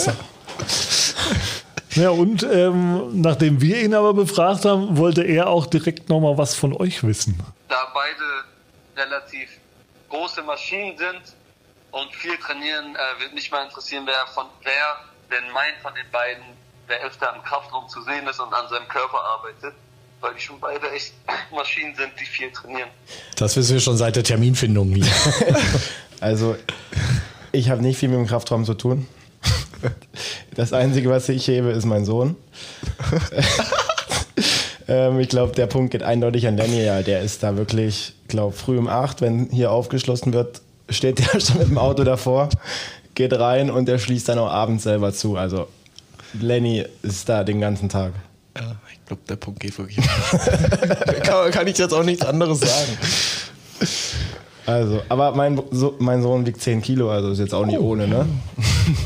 Ja, 1.97 2.11
und 2.11 2.45
ähm, 2.45 3.21
nachdem 3.21 3.61
wir 3.61 3.83
ihn 3.83 3.95
aber 3.95 4.15
befragt 4.15 4.65
haben, 4.65 4.97
wollte 4.97 5.25
er 5.25 5.49
auch 5.49 5.67
direkt 5.67 6.09
nochmal 6.09 6.39
was 6.39 6.55
von 6.55 6.73
euch 6.73 7.03
wissen. 7.03 7.43
Da 7.69 7.89
beide 7.93 9.05
relativ 9.05 9.51
große 10.09 10.43
Maschinen 10.43 10.97
sind 10.97 11.21
und 11.91 12.15
viel 12.15 12.37
trainieren, 12.37 12.95
äh, 12.95 13.21
wird 13.23 13.35
mich 13.35 13.51
mal 13.51 13.65
interessieren, 13.65 14.05
wer 14.07 14.25
von 14.33 14.47
wer 14.63 14.97
denn 15.33 15.53
meint 15.53 15.79
von 15.83 15.93
den 15.95 16.09
beiden, 16.13 16.45
wer 16.87 17.03
öfter 17.03 17.35
im 17.35 17.43
Kraftraum 17.43 17.89
zu 17.89 18.03
sehen 18.03 18.25
ist 18.29 18.39
und 18.39 18.55
an 18.55 18.69
seinem 18.69 18.87
Körper 18.87 19.19
arbeitet 19.19 19.75
weil 20.21 20.35
die 20.35 20.41
schon 20.41 20.61
beide 20.61 20.91
echt 20.91 21.15
Maschinen 21.53 21.95
sind, 21.95 22.11
die 22.21 22.25
viel 22.25 22.51
trainieren. 22.51 22.89
Das 23.37 23.57
wissen 23.57 23.75
wir 23.75 23.81
schon 23.81 23.97
seit 23.97 24.17
der 24.17 24.25
Terminfindung 24.25 24.95
hier. 24.95 25.07
also, 26.21 26.57
ich 27.53 27.71
habe 27.71 27.83
nicht 27.83 27.99
viel 27.99 28.09
mit 28.09 28.19
dem 28.19 28.27
Kraftraum 28.27 28.65
zu 28.65 28.75
tun. 28.75 29.07
Das 30.55 30.73
Einzige, 30.73 31.09
was 31.09 31.29
ich 31.29 31.47
hebe, 31.49 31.71
ist 31.71 31.87
mein 31.87 32.05
Sohn. 32.05 32.37
ähm, 34.89 35.21
ich 35.21 35.29
glaube, 35.29 35.55
der 35.55 35.67
Punkt 35.67 35.93
geht 35.93 36.03
eindeutig 36.03 36.47
an 36.47 36.57
Lenny. 36.57 36.85
Ja, 36.85 37.03
der 37.03 37.23
ist 37.23 37.43
da 37.43 37.57
wirklich, 37.57 38.15
glaube 38.29 38.55
früh 38.55 38.79
um 38.79 38.89
acht, 38.89 39.21
wenn 39.21 39.49
hier 39.51 39.71
aufgeschlossen 39.71 40.33
wird, 40.33 40.61
steht 40.89 41.19
der 41.19 41.41
schon 41.41 41.59
mit 41.59 41.69
dem 41.69 41.79
Auto 41.79 42.05
davor, 42.05 42.51
geht 43.15 43.33
rein 43.33 43.71
und 43.71 43.87
der 43.87 43.99
schließt 43.99 44.29
dann 44.29 44.39
auch 44.39 44.51
abends 44.51 44.85
selber 44.85 45.13
zu. 45.13 45.37
Also 45.37 45.69
Lenny 46.39 46.85
ist 47.03 47.29
da 47.29 47.45
den 47.45 47.61
ganzen 47.61 47.89
Tag. 47.89 48.13
Ja, 48.57 48.77
ich 48.90 48.90
glaube, 49.11 49.23
der 49.29 49.37
Punkt 49.37 49.61
geht 49.61 49.77
wirklich. 49.77 50.07
kann, 51.23 51.51
kann 51.51 51.67
ich 51.67 51.77
jetzt 51.77 51.93
auch 51.93 52.05
nichts 52.05 52.25
anderes 52.25 52.61
sagen. 52.61 52.99
Also, 54.67 55.03
aber 55.09 55.35
mein, 55.35 55.61
so, 55.73 55.97
mein 55.99 56.23
Sohn 56.23 56.47
wiegt 56.47 56.61
10 56.61 56.81
Kilo, 56.81 57.11
also 57.11 57.31
ist 57.31 57.41
jetzt 57.41 57.55
auch 57.55 57.67
nicht 57.67 57.81
oh. 57.81 57.91
ohne, 57.91 58.07
ne? 58.07 58.27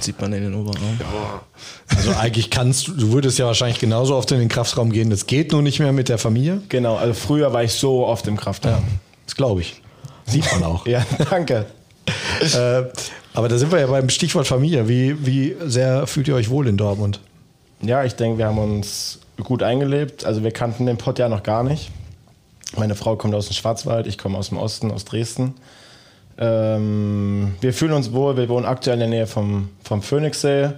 Sieht 0.01 0.21
man 0.21 0.33
in 0.35 0.43
den 0.43 0.55
Oberraum. 0.55 0.99
Ja. 1.01 1.41
Also 1.97 2.13
eigentlich 2.13 2.51
kannst 2.51 2.89
du, 2.89 2.93
du 2.93 3.13
würdest 3.13 3.39
ja 3.39 3.47
wahrscheinlich 3.47 3.79
genauso 3.79 4.15
oft 4.15 4.31
in 4.33 4.41
den 4.41 4.49
Kraftraum 4.49 4.93
gehen. 4.93 5.09
Das 5.09 5.27
geht 5.27 5.53
nur 5.53 5.63
nicht 5.63 5.79
mehr 5.79 5.93
mit 5.93 6.11
der 6.11 6.19
Familie. 6.19 6.61
Genau, 6.69 6.97
also 6.97 7.15
früher 7.15 7.53
war 7.55 7.65
ich 7.65 7.73
so 7.73 8.07
oft 8.07 8.27
im 8.27 8.37
Kraftraum. 8.37 8.73
Ja, 8.73 8.83
das 9.25 9.37
glaube 9.37 9.63
ich. 9.63 9.81
Sieht 10.27 10.45
man 10.53 10.65
auch. 10.65 10.87
ja, 10.87 11.07
danke. 11.31 11.65
äh, 12.41 12.83
aber 13.33 13.49
da 13.49 13.57
sind 13.57 13.73
wir 13.73 13.81
ja 13.81 13.87
beim 13.87 14.11
Stichwort 14.11 14.47
Familie. 14.47 14.87
Wie, 14.87 15.25
wie 15.25 15.57
sehr 15.65 16.07
fühlt 16.07 16.29
ihr 16.29 16.35
euch 16.35 16.51
wohl 16.51 16.67
in 16.67 16.77
Dortmund? 16.77 17.21
Ja, 17.81 18.05
ich 18.05 18.17
denke, 18.17 18.37
wir 18.37 18.47
haben 18.47 18.59
uns 18.59 19.21
gut 19.43 19.63
eingelebt. 19.63 20.25
Also 20.25 20.45
wir 20.45 20.53
kannten 20.53 20.87
den 20.87 20.97
Pott 20.97 21.19
ja 21.19 21.29
noch 21.29 21.43
gar 21.43 21.63
nicht. 21.63 21.91
Meine 22.77 22.95
Frau 22.95 23.17
kommt 23.17 23.35
aus 23.35 23.47
dem 23.47 23.55
Schwarzwald, 23.55 24.07
ich 24.07 24.19
komme 24.19 24.39
aus 24.39 24.49
dem 24.49 24.59
Osten, 24.59 24.91
aus 24.91 25.05
Dresden. 25.05 25.55
Ähm, 26.39 27.55
wir 27.61 27.73
fühlen 27.73 27.93
uns 27.93 28.13
wohl, 28.13 28.37
wir 28.37 28.49
wohnen 28.49 28.67
aktuell 28.67 28.95
in 28.95 29.01
der 29.01 29.09
Nähe 29.09 29.27
vom, 29.27 29.69
vom 29.83 30.03
Phoenixsee. 30.03 30.71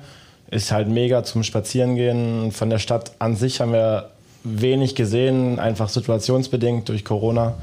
Ist 0.51 0.71
halt 0.73 0.89
mega 0.89 1.25
zum 1.25 1.43
Spazierengehen. 1.43 2.53
Von 2.53 2.71
der 2.71 2.79
Stadt 2.79 3.13
an 3.19 3.37
sich 3.37 3.61
haben 3.61 3.73
wir 3.73 4.11
wenig 4.45 4.95
gesehen, 4.95 5.59
einfach 5.59 5.89
situationsbedingt 5.89 6.89
durch 6.89 7.05
Corona. 7.05 7.55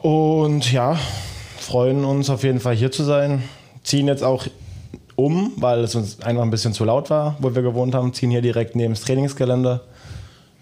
Und 0.00 0.70
ja, 0.70 0.98
freuen 1.58 2.04
uns 2.04 2.30
auf 2.30 2.44
jeden 2.44 2.60
Fall 2.60 2.74
hier 2.74 2.92
zu 2.92 3.02
sein. 3.02 3.42
Ziehen 3.82 4.06
jetzt 4.06 4.22
auch 4.22 4.46
um, 5.16 5.52
weil 5.56 5.80
es 5.80 5.94
uns 5.94 6.20
einfach 6.22 6.42
ein 6.42 6.50
bisschen 6.50 6.72
zu 6.72 6.84
laut 6.84 7.10
war, 7.10 7.36
wo 7.40 7.54
wir 7.54 7.62
gewohnt 7.62 7.94
haben, 7.94 8.12
ziehen 8.12 8.30
hier 8.30 8.42
direkt 8.42 8.76
neben 8.76 8.94
das 8.94 9.02
Trainingsgelände. 9.02 9.80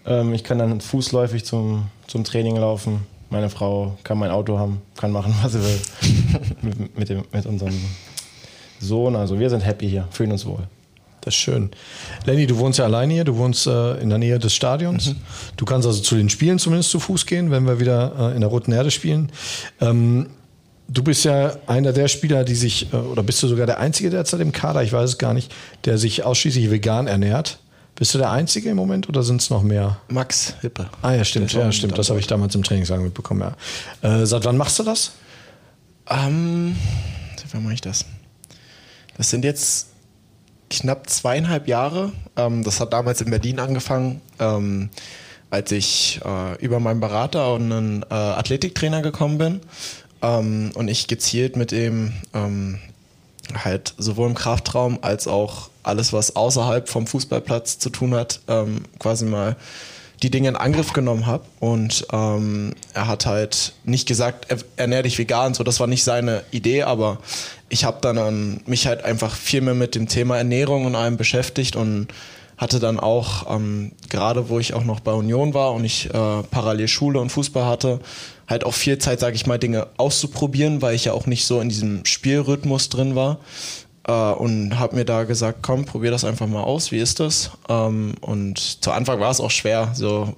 Ähm, 0.05 0.33
ich 0.33 0.43
kann 0.43 0.59
dann 0.59 0.81
fußläufig 0.81 1.45
zum, 1.45 1.87
zum 2.07 2.23
Training 2.23 2.55
laufen. 2.55 3.07
Meine 3.29 3.49
Frau 3.49 3.97
kann 4.03 4.19
mein 4.19 4.31
Auto 4.31 4.59
haben, 4.59 4.81
kann 4.95 5.11
machen, 5.11 5.33
was 5.41 5.53
sie 5.53 5.63
will. 5.63 5.79
mit, 6.61 6.97
mit, 6.97 7.09
dem, 7.09 7.23
mit 7.31 7.45
unserem 7.45 7.73
Sohn. 8.79 9.15
Also 9.15 9.39
wir 9.39 9.49
sind 9.49 9.65
happy 9.65 9.89
hier, 9.89 10.07
fühlen 10.11 10.31
uns 10.31 10.45
wohl. 10.45 10.67
Das 11.21 11.33
ist 11.33 11.39
schön. 11.39 11.71
Lenny, 12.25 12.45
du 12.47 12.57
wohnst 12.57 12.79
ja 12.79 12.85
alleine 12.85 13.13
hier, 13.13 13.23
du 13.23 13.37
wohnst 13.37 13.65
äh, 13.65 13.97
in 14.01 14.09
der 14.09 14.17
Nähe 14.17 14.39
des 14.39 14.53
Stadions. 14.53 15.09
Mhm. 15.09 15.15
Du 15.55 15.63
kannst 15.63 15.87
also 15.87 16.01
zu 16.01 16.15
den 16.15 16.29
Spielen 16.29 16.59
zumindest 16.59 16.89
zu 16.89 16.99
Fuß 16.99 17.25
gehen, 17.25 17.49
wenn 17.49 17.65
wir 17.65 17.79
wieder 17.79 18.31
äh, 18.31 18.35
in 18.35 18.41
der 18.41 18.49
Roten 18.49 18.73
Erde 18.73 18.91
spielen. 18.91 19.31
Ähm, 19.79 20.27
du 20.87 21.03
bist 21.03 21.25
ja 21.25 21.55
einer 21.67 21.93
der 21.93 22.07
Spieler, 22.07 22.43
die 22.43 22.55
sich, 22.55 22.93
äh, 22.93 22.97
oder 22.97 23.23
bist 23.23 23.41
du 23.43 23.47
sogar 23.47 23.65
der 23.65 23.79
Einzige 23.79 24.09
derzeit 24.09 24.39
im 24.39 24.51
Kader, 24.51 24.83
ich 24.83 24.93
weiß 24.93 25.11
es 25.11 25.17
gar 25.17 25.33
nicht, 25.33 25.53
der 25.85 25.97
sich 25.97 26.23
ausschließlich 26.23 26.71
vegan 26.71 27.07
ernährt. 27.07 27.59
Bist 27.95 28.13
du 28.15 28.17
der 28.17 28.31
Einzige 28.31 28.69
im 28.69 28.75
Moment 28.75 29.07
oder 29.07 29.21
sind 29.21 29.39
es 29.41 29.51
noch 29.51 29.61
mehr? 29.61 29.97
Max 30.07 30.55
Hippe. 30.61 30.89
Ah 31.03 31.13
ja, 31.13 31.23
stimmt, 31.23 31.53
ja, 31.53 31.71
stimmt. 31.71 31.97
Das 31.97 32.09
habe 32.09 32.19
ich 32.19 32.25
damals 32.25 32.55
im 32.55 32.63
Trainingslager 32.63 33.03
mitbekommen, 33.03 33.41
ja. 34.01 34.21
Äh, 34.21 34.25
seit 34.25 34.45
wann 34.45 34.57
machst 34.57 34.79
du 34.79 34.83
das? 34.83 35.11
Ähm, 36.09 36.75
seit 37.37 37.53
wann 37.53 37.63
mache 37.63 37.75
ich 37.75 37.81
das? 37.81 38.05
Das 39.15 39.29
sind 39.29 39.45
jetzt 39.45 39.89
knapp 40.71 41.07
zweieinhalb 41.07 41.67
Jahre. 41.67 42.11
Ähm, 42.35 42.63
das 42.63 42.79
hat 42.79 42.93
damals 42.93 43.21
in 43.21 43.29
Berlin 43.29 43.59
angefangen, 43.59 44.21
ähm, 44.39 44.89
als 45.51 45.71
ich 45.71 46.19
äh, 46.25 46.57
über 46.65 46.79
meinen 46.79 46.99
Berater 46.99 47.53
und 47.53 47.71
einen 47.71 48.01
äh, 48.09 48.13
Athletiktrainer 48.15 49.03
gekommen 49.03 49.37
bin 49.37 49.61
ähm, 50.23 50.71
und 50.73 50.87
ich 50.87 51.07
gezielt 51.07 51.55
mit 51.55 51.71
dem 51.71 52.13
ähm, 52.33 52.79
halt 53.53 53.93
sowohl 53.97 54.29
im 54.29 54.35
Kraftraum 54.35 54.99
als 55.01 55.27
auch 55.27 55.69
alles, 55.83 56.13
was 56.13 56.35
außerhalb 56.35 56.89
vom 56.89 57.05
Fußballplatz 57.05 57.77
zu 57.77 57.89
tun 57.89 58.15
hat, 58.15 58.39
ähm, 58.47 58.85
quasi 58.99 59.25
mal 59.25 59.57
die 60.23 60.31
Dinge 60.31 60.47
in 60.47 60.55
Angriff 60.55 60.93
genommen 60.93 61.25
habe. 61.25 61.43
Und 61.59 62.07
ähm, 62.13 62.73
er 62.93 63.07
hat 63.07 63.25
halt 63.25 63.73
nicht 63.83 64.07
gesagt, 64.07 64.45
er, 64.49 64.57
ernähr 64.77 65.03
dich 65.03 65.19
vegan, 65.19 65.53
so 65.53 65.63
das 65.63 65.81
war 65.81 65.87
nicht 65.87 66.05
seine 66.05 66.43
Idee, 66.51 66.83
aber 66.83 67.17
ich 67.67 67.83
habe 67.83 67.97
dann 68.01 68.17
an 68.17 68.61
mich 68.65 68.87
halt 68.87 69.03
einfach 69.03 69.35
viel 69.35 69.61
mehr 69.61 69.73
mit 69.73 69.95
dem 69.95 70.07
Thema 70.07 70.37
Ernährung 70.37 70.85
und 70.85 70.95
allem 70.95 71.17
beschäftigt 71.17 71.75
und 71.75 72.07
hatte 72.55 72.79
dann 72.79 72.99
auch, 72.99 73.53
ähm, 73.53 73.91
gerade 74.09 74.47
wo 74.47 74.59
ich 74.59 74.73
auch 74.73 74.85
noch 74.85 75.01
bei 75.01 75.11
Union 75.11 75.53
war 75.53 75.73
und 75.73 75.83
ich 75.83 76.05
äh, 76.05 76.43
parallel 76.49 76.87
Schule 76.87 77.19
und 77.19 77.29
Fußball 77.29 77.65
hatte, 77.65 77.99
halt 78.47 78.65
auch 78.65 78.73
viel 78.73 78.97
Zeit, 78.97 79.19
sage 79.19 79.35
ich 79.35 79.45
mal, 79.45 79.57
Dinge 79.57 79.87
auszuprobieren, 79.97 80.81
weil 80.81 80.95
ich 80.95 81.05
ja 81.05 81.13
auch 81.13 81.25
nicht 81.25 81.45
so 81.45 81.59
in 81.59 81.69
diesem 81.69 82.05
Spielrhythmus 82.05 82.89
drin 82.89 83.15
war. 83.15 83.39
Äh, 84.05 84.11
und 84.11 84.77
habe 84.79 84.95
mir 84.95 85.05
da 85.05 85.23
gesagt, 85.23 85.59
komm, 85.61 85.85
probier 85.85 86.11
das 86.11 86.25
einfach 86.25 86.47
mal 86.47 86.63
aus, 86.63 86.91
wie 86.91 86.99
ist 86.99 87.19
das? 87.19 87.51
Ähm, 87.69 88.15
und 88.21 88.83
zu 88.83 88.91
Anfang 88.91 89.19
war 89.19 89.31
es 89.31 89.39
auch 89.39 89.51
schwer, 89.51 89.91
so 89.93 90.35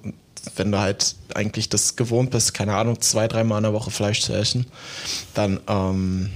wenn 0.54 0.70
du 0.70 0.78
halt 0.78 1.16
eigentlich 1.34 1.68
das 1.68 1.96
gewohnt 1.96 2.30
bist, 2.30 2.54
keine 2.54 2.76
Ahnung, 2.76 3.00
zwei, 3.00 3.26
dreimal 3.26 3.58
in 3.58 3.64
der 3.64 3.72
Woche 3.72 3.90
Fleisch 3.90 4.20
zu 4.20 4.32
essen, 4.32 4.66
dann 5.34 5.58
ähm, 5.66 6.30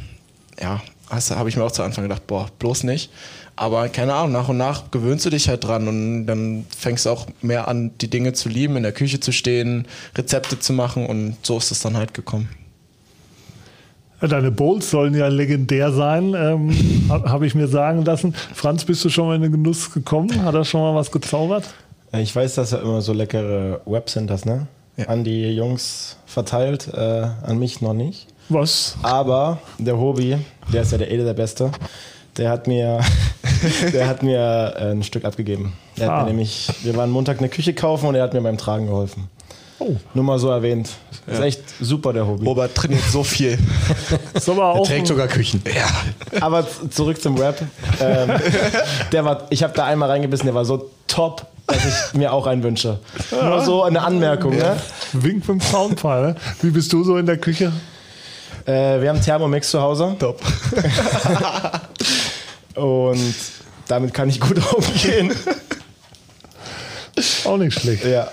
ja, 0.61 0.83
habe 1.11 1.49
ich 1.49 1.57
mir 1.57 1.65
auch 1.65 1.73
zu 1.73 1.83
Anfang 1.83 2.05
gedacht, 2.05 2.27
boah, 2.27 2.49
bloß 2.59 2.85
nicht. 2.85 3.11
Aber 3.57 3.89
keine 3.89 4.15
Ahnung, 4.15 4.33
nach 4.33 4.49
und 4.49 4.57
nach 4.57 4.91
gewöhnst 4.91 5.27
du 5.27 5.31
dich 5.31 5.49
halt 5.49 5.65
dran 5.65 5.87
und 5.87 6.27
dann 6.27 6.65
fängst 6.77 7.05
du 7.05 7.11
auch 7.11 7.27
mehr 7.43 7.69
an, 7.69 7.91
die 8.01 8.09
Dinge 8.09 8.33
zu 8.33 8.49
lieben, 8.49 8.77
in 8.77 8.83
der 8.83 8.93
Küche 8.93 9.21
zu 9.21 9.33
stehen, 9.33 9.87
Rezepte 10.17 10.59
zu 10.59 10.73
machen 10.73 11.05
und 11.07 11.37
so 11.43 11.59
ist 11.59 11.71
es 11.71 11.81
dann 11.81 11.97
halt 11.97 12.15
gekommen. 12.15 12.49
Deine 14.21 14.51
Bowls 14.51 14.91
sollen 14.91 15.15
ja 15.15 15.29
legendär 15.29 15.93
sein, 15.93 16.35
ähm, 16.35 16.75
habe 17.09 17.47
ich 17.47 17.55
mir 17.55 17.69
sagen 17.69 18.05
lassen. 18.05 18.35
Franz, 18.55 18.85
bist 18.85 19.05
du 19.05 19.09
schon 19.09 19.27
mal 19.27 19.37
in 19.37 19.43
den 19.43 19.53
Genuss 19.53 19.93
gekommen? 19.93 20.43
Hat 20.43 20.55
er 20.55 20.65
schon 20.65 20.81
mal 20.81 20.95
was 20.95 21.11
gezaubert? 21.11 21.65
Ich 22.13 22.35
weiß, 22.35 22.57
dass 22.57 22.73
er 22.73 22.83
immer 22.83 23.01
so 23.03 23.13
leckere 23.13 23.81
Webcenters, 23.87 24.45
ne? 24.45 24.67
Ja. 24.97 25.07
An 25.07 25.25
die 25.25 25.55
Jungs 25.55 26.17
verteilt, 26.27 26.89
äh, 26.93 26.99
an 26.99 27.59
mich 27.59 27.81
noch 27.81 27.95
nicht. 27.95 28.27
Was? 28.51 28.97
Aber 29.03 29.59
der 29.79 29.97
Hobby, 29.99 30.37
der 30.73 30.83
ist 30.83 30.93
ja 30.93 30.99
der 30.99 31.11
Ede 31.11 31.25
der 31.25 31.35
Beste, 31.35 31.71
der 32.37 32.51
hat 32.51 32.67
mir 32.67 33.01
der 33.93 34.07
hat 34.09 34.23
mir 34.23 34.75
äh, 34.79 34.91
ein 34.93 35.03
Stück 35.03 35.25
abgegeben. 35.25 35.73
Der 35.99 36.11
Ah. 36.11 36.17
hat 36.19 36.25
mir 36.25 36.31
nämlich, 36.31 36.69
wir 36.83 36.97
waren 36.97 37.11
Montag 37.11 37.39
eine 37.39 37.49
Küche 37.49 37.75
kaufen 37.75 38.07
und 38.07 38.15
er 38.15 38.23
hat 38.23 38.35
mir 38.35 38.41
beim 38.41 38.57
Tragen 38.59 38.87
geholfen. 38.87 39.29
Oh. 39.79 39.97
Nur 40.13 40.25
mal 40.25 40.39
so 40.39 40.51
erwähnt. 40.51 40.91
Ist 41.27 41.41
echt 41.41 41.63
super, 41.81 42.13
der 42.13 42.27
Hobby. 42.27 42.45
Robert 42.45 42.75
trainiert 42.75 43.03
so 43.11 43.23
viel. 43.25 43.59
Ist 44.35 44.47
aber 44.49 44.75
auch 44.75 44.87
Trägt 44.87 45.07
sogar 45.07 45.27
Küchen. 45.27 45.63
Aber 46.39 46.67
z- 46.69 46.93
zurück 46.93 47.21
zum 47.23 47.39
Rap. 47.39 47.63
Ähm, 47.99 48.31
der 49.13 49.25
war, 49.25 49.47
ich 49.49 49.63
habe 49.63 49.73
da 49.75 49.87
einmal 49.87 50.11
reingebissen, 50.11 50.45
der 50.45 50.55
war 50.55 50.67
so 50.67 50.91
top, 51.07 51.47
dass 51.67 51.79
ich 51.87 52.15
mir 52.19 52.31
auch 52.33 52.47
einen 52.47 52.63
wünsche. 52.63 52.99
Nur 53.31 53.65
so 53.65 53.83
eine 53.83 54.03
Anmerkung. 54.03 54.55
Ne? 54.57 54.77
Wink 55.15 55.49
mit 55.49 55.49
dem 55.49 55.61
Zaunpfahl. 55.61 56.23
Ne? 56.29 56.37
Wie 56.61 56.71
bist 56.71 56.93
du 56.93 57.03
so 57.03 57.17
in 57.17 57.25
der 57.25 57.39
Küche? 57.39 57.73
Äh, 58.67 59.01
wir 59.01 59.09
haben 59.09 59.21
Thermomix 59.21 59.71
zu 59.71 59.81
Hause. 59.81 60.17
Top. 60.19 60.41
Und 62.77 63.35
damit 63.89 64.15
kann 64.15 64.29
ich 64.29 64.41
gut 64.41 64.61
umgehen. 64.75 65.33
Auch 67.45 67.57
nicht 67.57 67.79
schlecht. 67.81 68.05
ja. 68.05 68.29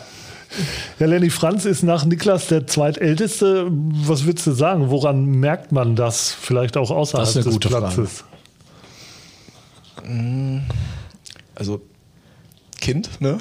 Ja, 1.00 1.06
Lenny 1.06 1.30
Franz 1.30 1.66
ist 1.66 1.84
nach 1.84 2.06
Niklas 2.06 2.48
der 2.48 2.66
zweitälteste. 2.66 3.68
Was 3.70 4.26
würdest 4.26 4.48
du 4.48 4.54
sagen? 4.54 4.90
Woran 4.90 5.26
merkt 5.26 5.72
man 5.72 5.96
das? 5.96 6.32
Vielleicht 6.32 6.78
auch 6.78 6.90
außerhalb 6.90 7.28
Das 7.28 7.30
ist 7.32 7.36
eine 7.38 7.44
des 7.46 7.54
gute 7.54 7.70
Frage. 7.70 7.86
Platzes. 7.94 8.24
Also, 11.54 11.82
Kind, 12.80 13.22
ne? 13.22 13.38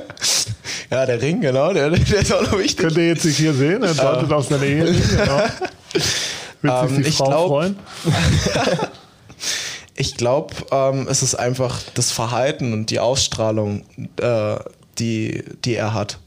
ja, 0.90 1.06
der 1.06 1.20
Ring, 1.22 1.40
genau, 1.40 1.72
der, 1.72 1.90
der 1.90 2.20
ist 2.20 2.32
auch 2.32 2.42
noch 2.42 2.58
wichtig. 2.58 2.76
Könnt 2.78 2.96
ihr 2.96 3.08
jetzt 3.08 3.24
nicht 3.24 3.36
hier 3.36 3.54
sehen? 3.54 3.82
Er 3.82 3.94
deutet 3.94 4.32
auf 4.32 4.46
seine 4.48 4.66
Ehe. 4.66 4.84
Genau. 4.92 5.42
Wird 6.62 6.74
Ähm, 6.82 6.88
sich 6.96 7.04
die 7.04 7.08
ich 7.10 7.16
Frau 7.16 7.26
glaub- 7.26 7.48
freuen? 7.48 7.78
Ich 10.00 10.16
glaube, 10.16 10.54
ähm, 10.70 11.08
es 11.10 11.24
ist 11.24 11.34
einfach 11.34 11.80
das 11.94 12.12
Verhalten 12.12 12.72
und 12.72 12.90
die 12.90 13.00
Ausstrahlung, 13.00 13.84
äh, 14.20 14.56
die, 14.98 15.42
die 15.64 15.74
er 15.74 15.92
hat. 15.92 16.18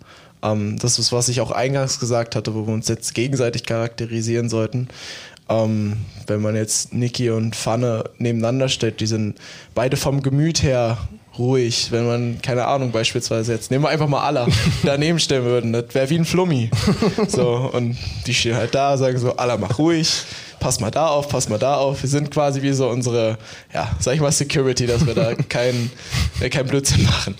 Ähm, 0.43 0.77
das 0.79 0.99
ist, 0.99 1.13
was 1.13 1.29
ich 1.29 1.39
auch 1.39 1.51
eingangs 1.51 1.97
gesagt 1.99 2.35
hatte, 2.35 2.53
wo 2.53 2.67
wir 2.67 2.73
uns 2.73 2.89
jetzt 2.89 3.13
gegenseitig 3.13 3.63
charakterisieren 3.63 4.49
sollten. 4.49 4.89
Ähm, 5.47 5.97
wenn 6.27 6.41
man 6.41 6.57
jetzt 6.57 6.93
Niki 6.93 7.29
und 7.29 7.55
Pfanne 7.55 8.03
nebeneinander 8.17 8.67
stellt, 8.67 8.99
die 8.99 9.07
sind 9.07 9.37
beide 9.73 9.95
vom 9.95 10.21
Gemüt 10.21 10.63
her 10.63 10.97
ruhig. 11.37 11.91
Wenn 11.91 12.05
man, 12.05 12.41
keine 12.41 12.65
Ahnung, 12.67 12.91
beispielsweise 12.91 13.53
jetzt, 13.53 13.71
nehmen 13.71 13.83
wir 13.83 13.89
einfach 13.89 14.07
mal 14.07 14.21
Allah, 14.21 14.47
daneben 14.83 15.19
stellen 15.19 15.45
würden, 15.45 15.73
das 15.73 15.85
wäre 15.93 16.09
wie 16.09 16.17
ein 16.17 16.25
Flummi. 16.25 16.69
So, 17.27 17.69
und 17.73 17.97
die 18.27 18.33
stehen 18.33 18.55
halt 18.55 18.75
da, 18.75 18.97
sagen 18.97 19.17
so, 19.17 19.35
Allah, 19.35 19.57
mach 19.57 19.77
ruhig, 19.77 20.23
pass 20.59 20.79
mal 20.79 20.91
da 20.91 21.07
auf, 21.07 21.29
pass 21.29 21.49
mal 21.49 21.59
da 21.59 21.75
auf. 21.75 22.01
Wir 22.01 22.09
sind 22.09 22.31
quasi 22.31 22.61
wie 22.61 22.73
so 22.73 22.89
unsere, 22.89 23.37
ja, 23.73 23.91
sag 23.99 24.15
ich 24.15 24.21
mal, 24.21 24.31
Security, 24.31 24.87
dass 24.87 25.05
wir 25.05 25.13
da 25.13 25.35
keinen 25.49 25.91
äh, 26.39 26.49
kein 26.49 26.67
Blödsinn 26.67 27.03
machen. 27.03 27.35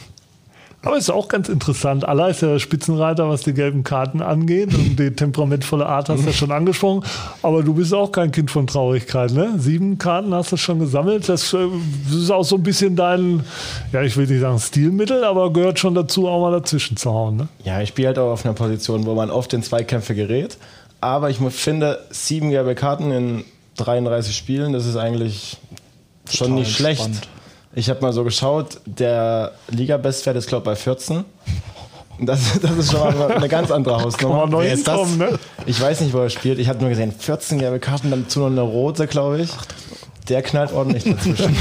Aber 0.84 0.98
ist 0.98 1.12
auch 1.12 1.28
ganz 1.28 1.48
interessant. 1.48 2.08
Allah 2.08 2.30
ist 2.30 2.42
ja 2.42 2.58
Spitzenreiter, 2.58 3.30
was 3.30 3.42
die 3.44 3.54
gelben 3.54 3.84
Karten 3.84 4.22
angeht. 4.22 4.74
Und 4.74 4.98
die 4.98 5.12
temperamentvolle 5.12 5.86
Art 5.86 6.10
hast 6.10 6.24
du 6.24 6.28
ja 6.28 6.34
schon 6.34 6.52
angesprochen. 6.52 7.04
Aber 7.44 7.62
du 7.62 7.76
bist 7.76 7.94
auch 7.94 8.12
kein 8.12 8.32
Kind 8.32 8.50
von 8.50 8.66
Traurigkeit, 8.66 9.32
ne? 9.32 9.54
Sieben 9.58 10.00
Karten 10.00 10.34
hast 10.34 10.52
du 10.52 10.58
schon 10.58 10.80
gesammelt. 10.80 11.30
Das 11.30 11.54
äh, 11.54 11.68
das 12.10 12.16
ist 12.16 12.32
auch 12.32 12.44
so 12.44 12.56
ein 12.56 12.64
bisschen 12.64 12.96
dein, 12.96 13.44
ja, 13.92 14.02
ich 14.02 14.18
will 14.18 14.26
nicht 14.26 14.42
sagen 14.42 14.58
Stilmittel, 14.60 15.24
aber 15.24 15.54
gehört 15.54 15.78
schon 15.78 15.94
dazu, 15.94 16.28
auch 16.28 16.42
mal 16.42 16.52
dazwischen 16.60 16.98
zu 16.98 17.12
hauen, 17.12 17.38
ne? 17.38 17.48
Ja, 17.64 17.80
ich 17.82 17.90
spiele 17.90 18.08
halt 18.08 18.18
auch 18.18 18.32
auf 18.32 18.44
einer 18.44 18.56
Position, 18.56 19.06
wo 19.06 19.14
man 19.14 19.30
oft 19.30 19.54
in 19.54 19.62
Zweikämpfe 19.62 20.16
gerät. 20.16 20.58
Aber 21.00 21.30
ich 21.30 21.38
finde, 21.38 22.00
sieben 22.10 22.50
gelbe 22.50 22.74
Karten 22.74 23.12
in 23.12 23.44
33 23.78 24.36
Spielen, 24.36 24.74
das 24.74 24.88
ist 24.88 24.96
eigentlich 24.96 25.58
schon 26.30 26.48
Total 26.48 26.60
nicht 26.60 26.76
schlecht. 26.76 27.06
entspannt. 27.06 27.41
Ich 27.74 27.90
habe 27.90 28.02
mal 28.02 28.12
so 28.12 28.24
geschaut, 28.24 28.82
der 28.86 29.54
Liga-Bestwert 29.70 30.36
ist, 30.36 30.48
glaube 30.48 30.64
ich, 30.64 30.66
bei 30.66 30.76
14. 30.76 31.24
Das, 32.20 32.60
das 32.62 32.72
ist 32.72 32.92
schon 32.92 33.18
mal 33.18 33.32
eine 33.32 33.48
ganz 33.48 33.72
andere 33.72 33.98
Hausnummer. 34.04 34.60
Wer 34.60 34.74
ist 34.74 34.88
das? 34.88 35.00
hinkommen, 35.00 35.18
ne? 35.18 35.40
Ich 35.66 35.80
weiß 35.82 36.02
nicht, 36.02 36.14
wo 36.14 36.20
er 36.20 36.30
spielt. 36.30 36.60
Ich 36.60 36.68
habe 36.68 36.80
nur 36.80 36.90
gesehen, 36.90 37.12
14 37.12 37.60
gelbe 37.60 37.80
Karten, 37.80 38.12
dazu 38.12 38.42
noch 38.42 38.48
eine 38.48 38.62
rote, 38.62 39.08
glaube 39.08 39.42
ich. 39.42 39.52
Der 40.28 40.42
knallt 40.44 40.72
ordentlich 40.72 41.04
dazwischen. 41.06 41.56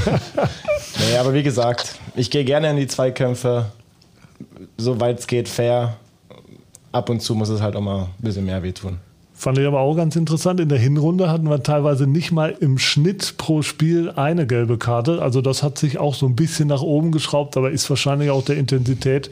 nee, 0.99 1.17
aber 1.17 1.33
wie 1.33 1.43
gesagt, 1.43 1.95
ich 2.15 2.31
gehe 2.31 2.45
gerne 2.45 2.71
in 2.71 2.77
die 2.77 2.89
Zweikämpfe, 2.89 3.67
soweit 4.77 5.21
es 5.21 5.27
geht, 5.27 5.49
fair. 5.49 5.97
Ab 6.93 7.09
und 7.09 7.21
zu 7.21 7.35
muss 7.35 7.49
es 7.49 7.63
halt 7.63 7.77
auch 7.77 7.81
mal 7.81 8.03
ein 8.03 8.09
bisschen 8.19 8.45
mehr 8.45 8.63
wehtun. 8.63 8.99
Fand 9.41 9.57
ich 9.57 9.67
aber 9.67 9.81
auch 9.81 9.95
ganz 9.95 10.17
interessant. 10.17 10.61
In 10.61 10.69
der 10.69 10.79
Hinrunde 10.79 11.31
hatten 11.31 11.49
wir 11.49 11.63
teilweise 11.63 12.07
nicht 12.07 12.31
mal 12.31 12.55
im 12.61 12.77
Schnitt 12.77 13.39
pro 13.39 13.63
Spiel 13.63 14.11
eine 14.11 14.47
gelbe 14.47 14.77
Karte. 14.77 15.23
Also 15.23 15.41
das 15.41 15.63
hat 15.63 15.79
sich 15.79 15.97
auch 15.97 16.15
so 16.15 16.27
ein 16.27 16.37
bisschen 16.37 16.69
nach 16.69 16.83
oben 16.83 17.11
geschraubt, 17.11 17.57
aber 17.57 17.71
ist 17.71 17.89
wahrscheinlich 17.89 18.29
auch 18.29 18.45
der 18.45 18.59
Intensität 18.59 19.31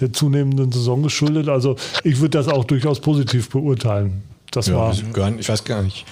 der 0.00 0.14
zunehmenden 0.14 0.72
Saison 0.72 1.02
geschuldet. 1.02 1.50
Also 1.50 1.76
ich 2.04 2.20
würde 2.20 2.38
das 2.38 2.48
auch 2.48 2.64
durchaus 2.64 3.00
positiv 3.00 3.50
beurteilen. 3.50 4.22
Das 4.50 4.68
Ja, 4.68 4.76
war, 4.76 4.94
ich 5.38 5.48
weiß 5.50 5.64
gar 5.64 5.82
nicht. 5.82 6.06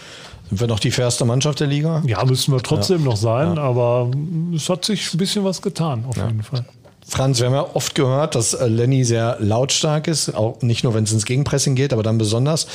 Sind 0.50 0.60
wir 0.60 0.66
noch 0.66 0.78
die 0.78 0.90
fairste 0.90 1.24
Mannschaft 1.24 1.60
der 1.60 1.68
Liga? 1.68 2.02
ja, 2.04 2.22
müssen 2.26 2.52
wir 2.52 2.62
trotzdem 2.62 3.02
noch 3.02 3.16
sein, 3.16 3.56
aber 3.56 4.10
es 4.54 4.68
hat 4.68 4.84
sich 4.84 5.14
ein 5.14 5.16
bisschen 5.16 5.44
was 5.44 5.62
getan, 5.62 6.04
auf 6.06 6.16
jeden 6.18 6.42
Fall. 6.42 6.66
Franz, 7.08 7.40
wir 7.40 7.46
haben 7.46 7.54
ja 7.54 7.66
oft 7.74 7.94
gehört, 7.94 8.34
dass 8.34 8.52
äh, 8.52 8.66
Lenny 8.66 9.02
sehr 9.02 9.38
lautstark 9.40 10.08
ist, 10.08 10.34
auch 10.34 10.60
nicht 10.60 10.84
nur, 10.84 10.92
wenn 10.94 11.04
es 11.04 11.12
ins 11.12 11.24
Gegenpressing 11.24 11.74
geht, 11.74 11.92
aber 11.94 12.02
dann 12.02 12.18
besonders. 12.18 12.66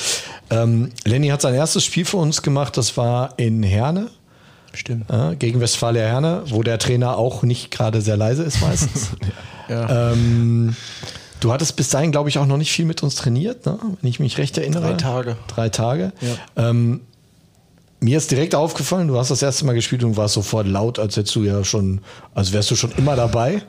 Ähm, 0.50 0.90
Lenny 1.04 1.28
hat 1.28 1.40
sein 1.40 1.54
erstes 1.54 1.84
Spiel 1.84 2.04
für 2.04 2.16
uns 2.16 2.42
gemacht, 2.42 2.76
das 2.76 2.96
war 2.96 3.34
in 3.36 3.62
Herne. 3.62 4.10
Stimmt. 4.72 5.08
äh, 5.08 5.36
gegen 5.36 5.60
Westfalia 5.60 6.02
Herne, 6.02 6.42
wo 6.48 6.64
der 6.64 6.80
Trainer 6.80 7.16
auch 7.16 7.44
nicht 7.44 7.70
gerade 7.70 8.00
sehr 8.00 8.16
leise 8.16 8.42
ist 8.42 8.60
meistens. 8.60 9.10
Ja. 9.66 10.12
ähm, 10.12 10.76
du 11.40 11.50
hattest 11.50 11.74
bis 11.76 11.88
dahin, 11.88 12.12
glaube 12.12 12.28
ich, 12.28 12.36
auch 12.36 12.44
noch 12.44 12.58
nicht 12.58 12.70
viel 12.70 12.84
mit 12.84 13.02
uns 13.02 13.14
trainiert, 13.14 13.64
ne? 13.64 13.78
wenn 13.80 14.10
ich 14.10 14.20
mich 14.20 14.36
recht 14.36 14.58
erinnere. 14.58 14.88
Drei 14.88 14.92
Tage. 14.92 15.36
Drei 15.48 15.68
Tage. 15.70 16.12
Ähm, 16.54 17.00
mir 18.04 18.18
ist 18.18 18.30
direkt 18.30 18.54
aufgefallen, 18.54 19.08
du 19.08 19.18
hast 19.18 19.30
das 19.30 19.40
erste 19.40 19.64
Mal 19.64 19.72
gespielt 19.72 20.04
und 20.04 20.18
warst 20.18 20.34
sofort 20.34 20.66
laut, 20.66 20.98
als 20.98 21.16
hättest 21.16 21.34
du 21.36 21.42
ja 21.42 21.64
schon, 21.64 22.00
als 22.34 22.52
wärst 22.52 22.70
du 22.70 22.76
schon 22.76 22.92
immer 22.98 23.16
dabei. 23.16 23.62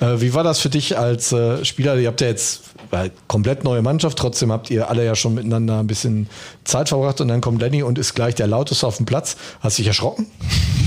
Äh, 0.00 0.20
wie 0.20 0.32
war 0.32 0.42
das 0.42 0.60
für 0.60 0.70
dich 0.70 0.96
als 0.96 1.30
äh, 1.32 1.62
Spieler? 1.62 1.96
Ihr 1.96 2.08
habt 2.08 2.22
ja 2.22 2.28
jetzt 2.28 2.62
äh, 2.90 3.10
komplett 3.28 3.64
neue 3.64 3.82
Mannschaft, 3.82 4.16
trotzdem 4.16 4.50
habt 4.50 4.70
ihr 4.70 4.88
alle 4.88 5.04
ja 5.04 5.14
schon 5.14 5.34
miteinander 5.34 5.78
ein 5.78 5.86
bisschen 5.86 6.30
Zeit 6.64 6.88
verbracht 6.88 7.20
und 7.20 7.28
dann 7.28 7.42
kommt 7.42 7.60
Lenny 7.60 7.82
und 7.82 7.98
ist 7.98 8.14
gleich 8.14 8.34
der 8.34 8.46
lauteste 8.46 8.86
auf 8.86 8.96
dem 8.96 9.04
Platz. 9.04 9.36
Hast 9.60 9.76
dich 9.76 9.86
erschrocken? 9.86 10.26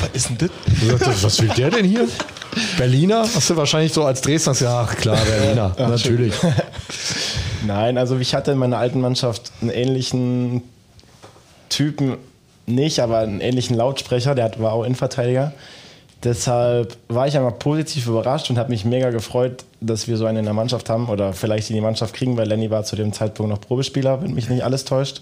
Was 0.00 0.08
ist 0.12 0.30
denn 0.30 0.38
das? 0.38 0.50
Du 0.80 0.96
sagtest, 0.98 1.24
was 1.24 1.40
will 1.40 1.50
der 1.56 1.70
denn 1.70 1.84
hier? 1.84 2.08
Berliner? 2.76 3.22
Hast 3.22 3.48
du 3.48 3.56
wahrscheinlich 3.56 3.92
so 3.92 4.04
als 4.04 4.20
Dresdner 4.22 4.52
gesagt, 4.52 4.90
ach 4.90 4.96
klar, 4.96 5.18
Berliner, 5.24 5.74
natürlich. 5.78 6.34
Nein, 7.66 7.96
also 7.96 8.18
ich 8.18 8.34
hatte 8.34 8.52
in 8.52 8.58
meiner 8.58 8.78
alten 8.78 9.00
Mannschaft 9.00 9.52
einen 9.60 9.70
ähnlichen 9.70 10.62
Typen 11.68 12.16
nicht, 12.66 13.00
aber 13.00 13.18
einen 13.18 13.40
ähnlichen 13.40 13.76
Lautsprecher, 13.76 14.34
der 14.34 14.50
war 14.58 14.72
auch 14.72 14.84
Innenverteidiger. 14.84 15.52
Deshalb 16.24 16.96
war 17.08 17.28
ich 17.28 17.36
einmal 17.36 17.52
positiv 17.52 18.06
überrascht 18.06 18.50
und 18.50 18.58
habe 18.58 18.70
mich 18.70 18.84
mega 18.84 19.10
gefreut, 19.10 19.64
dass 19.80 20.08
wir 20.08 20.16
so 20.16 20.26
einen 20.26 20.38
in 20.38 20.44
der 20.44 20.54
Mannschaft 20.54 20.88
haben 20.88 21.08
oder 21.08 21.32
vielleicht 21.32 21.70
in 21.70 21.76
die 21.76 21.82
Mannschaft 21.82 22.14
kriegen, 22.14 22.36
weil 22.36 22.48
Lenny 22.48 22.70
war 22.70 22.84
zu 22.84 22.96
dem 22.96 23.12
Zeitpunkt 23.12 23.50
noch 23.50 23.60
Probespieler, 23.60 24.22
wenn 24.22 24.34
mich 24.34 24.48
nicht 24.48 24.64
alles 24.64 24.84
täuscht. 24.84 25.20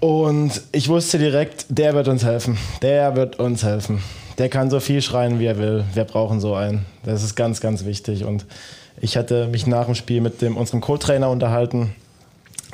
Und 0.00 0.60
ich 0.72 0.88
wusste 0.88 1.18
direkt, 1.18 1.66
der 1.68 1.94
wird 1.94 2.08
uns 2.08 2.24
helfen. 2.24 2.58
Der 2.82 3.16
wird 3.16 3.38
uns 3.38 3.62
helfen. 3.62 4.02
Der 4.38 4.48
kann 4.48 4.68
so 4.68 4.80
viel 4.80 5.00
schreien, 5.00 5.38
wie 5.38 5.46
er 5.46 5.58
will. 5.58 5.84
Wir 5.94 6.04
brauchen 6.04 6.40
so 6.40 6.54
einen. 6.54 6.86
Das 7.04 7.22
ist 7.22 7.34
ganz, 7.34 7.60
ganz 7.60 7.84
wichtig. 7.84 8.24
Und 8.24 8.44
ich 9.00 9.16
hatte 9.16 9.46
mich 9.46 9.66
nach 9.66 9.86
dem 9.86 9.94
Spiel 9.94 10.20
mit 10.20 10.42
dem, 10.42 10.56
unserem 10.56 10.80
Co-Trainer 10.80 11.30
unterhalten. 11.30 11.94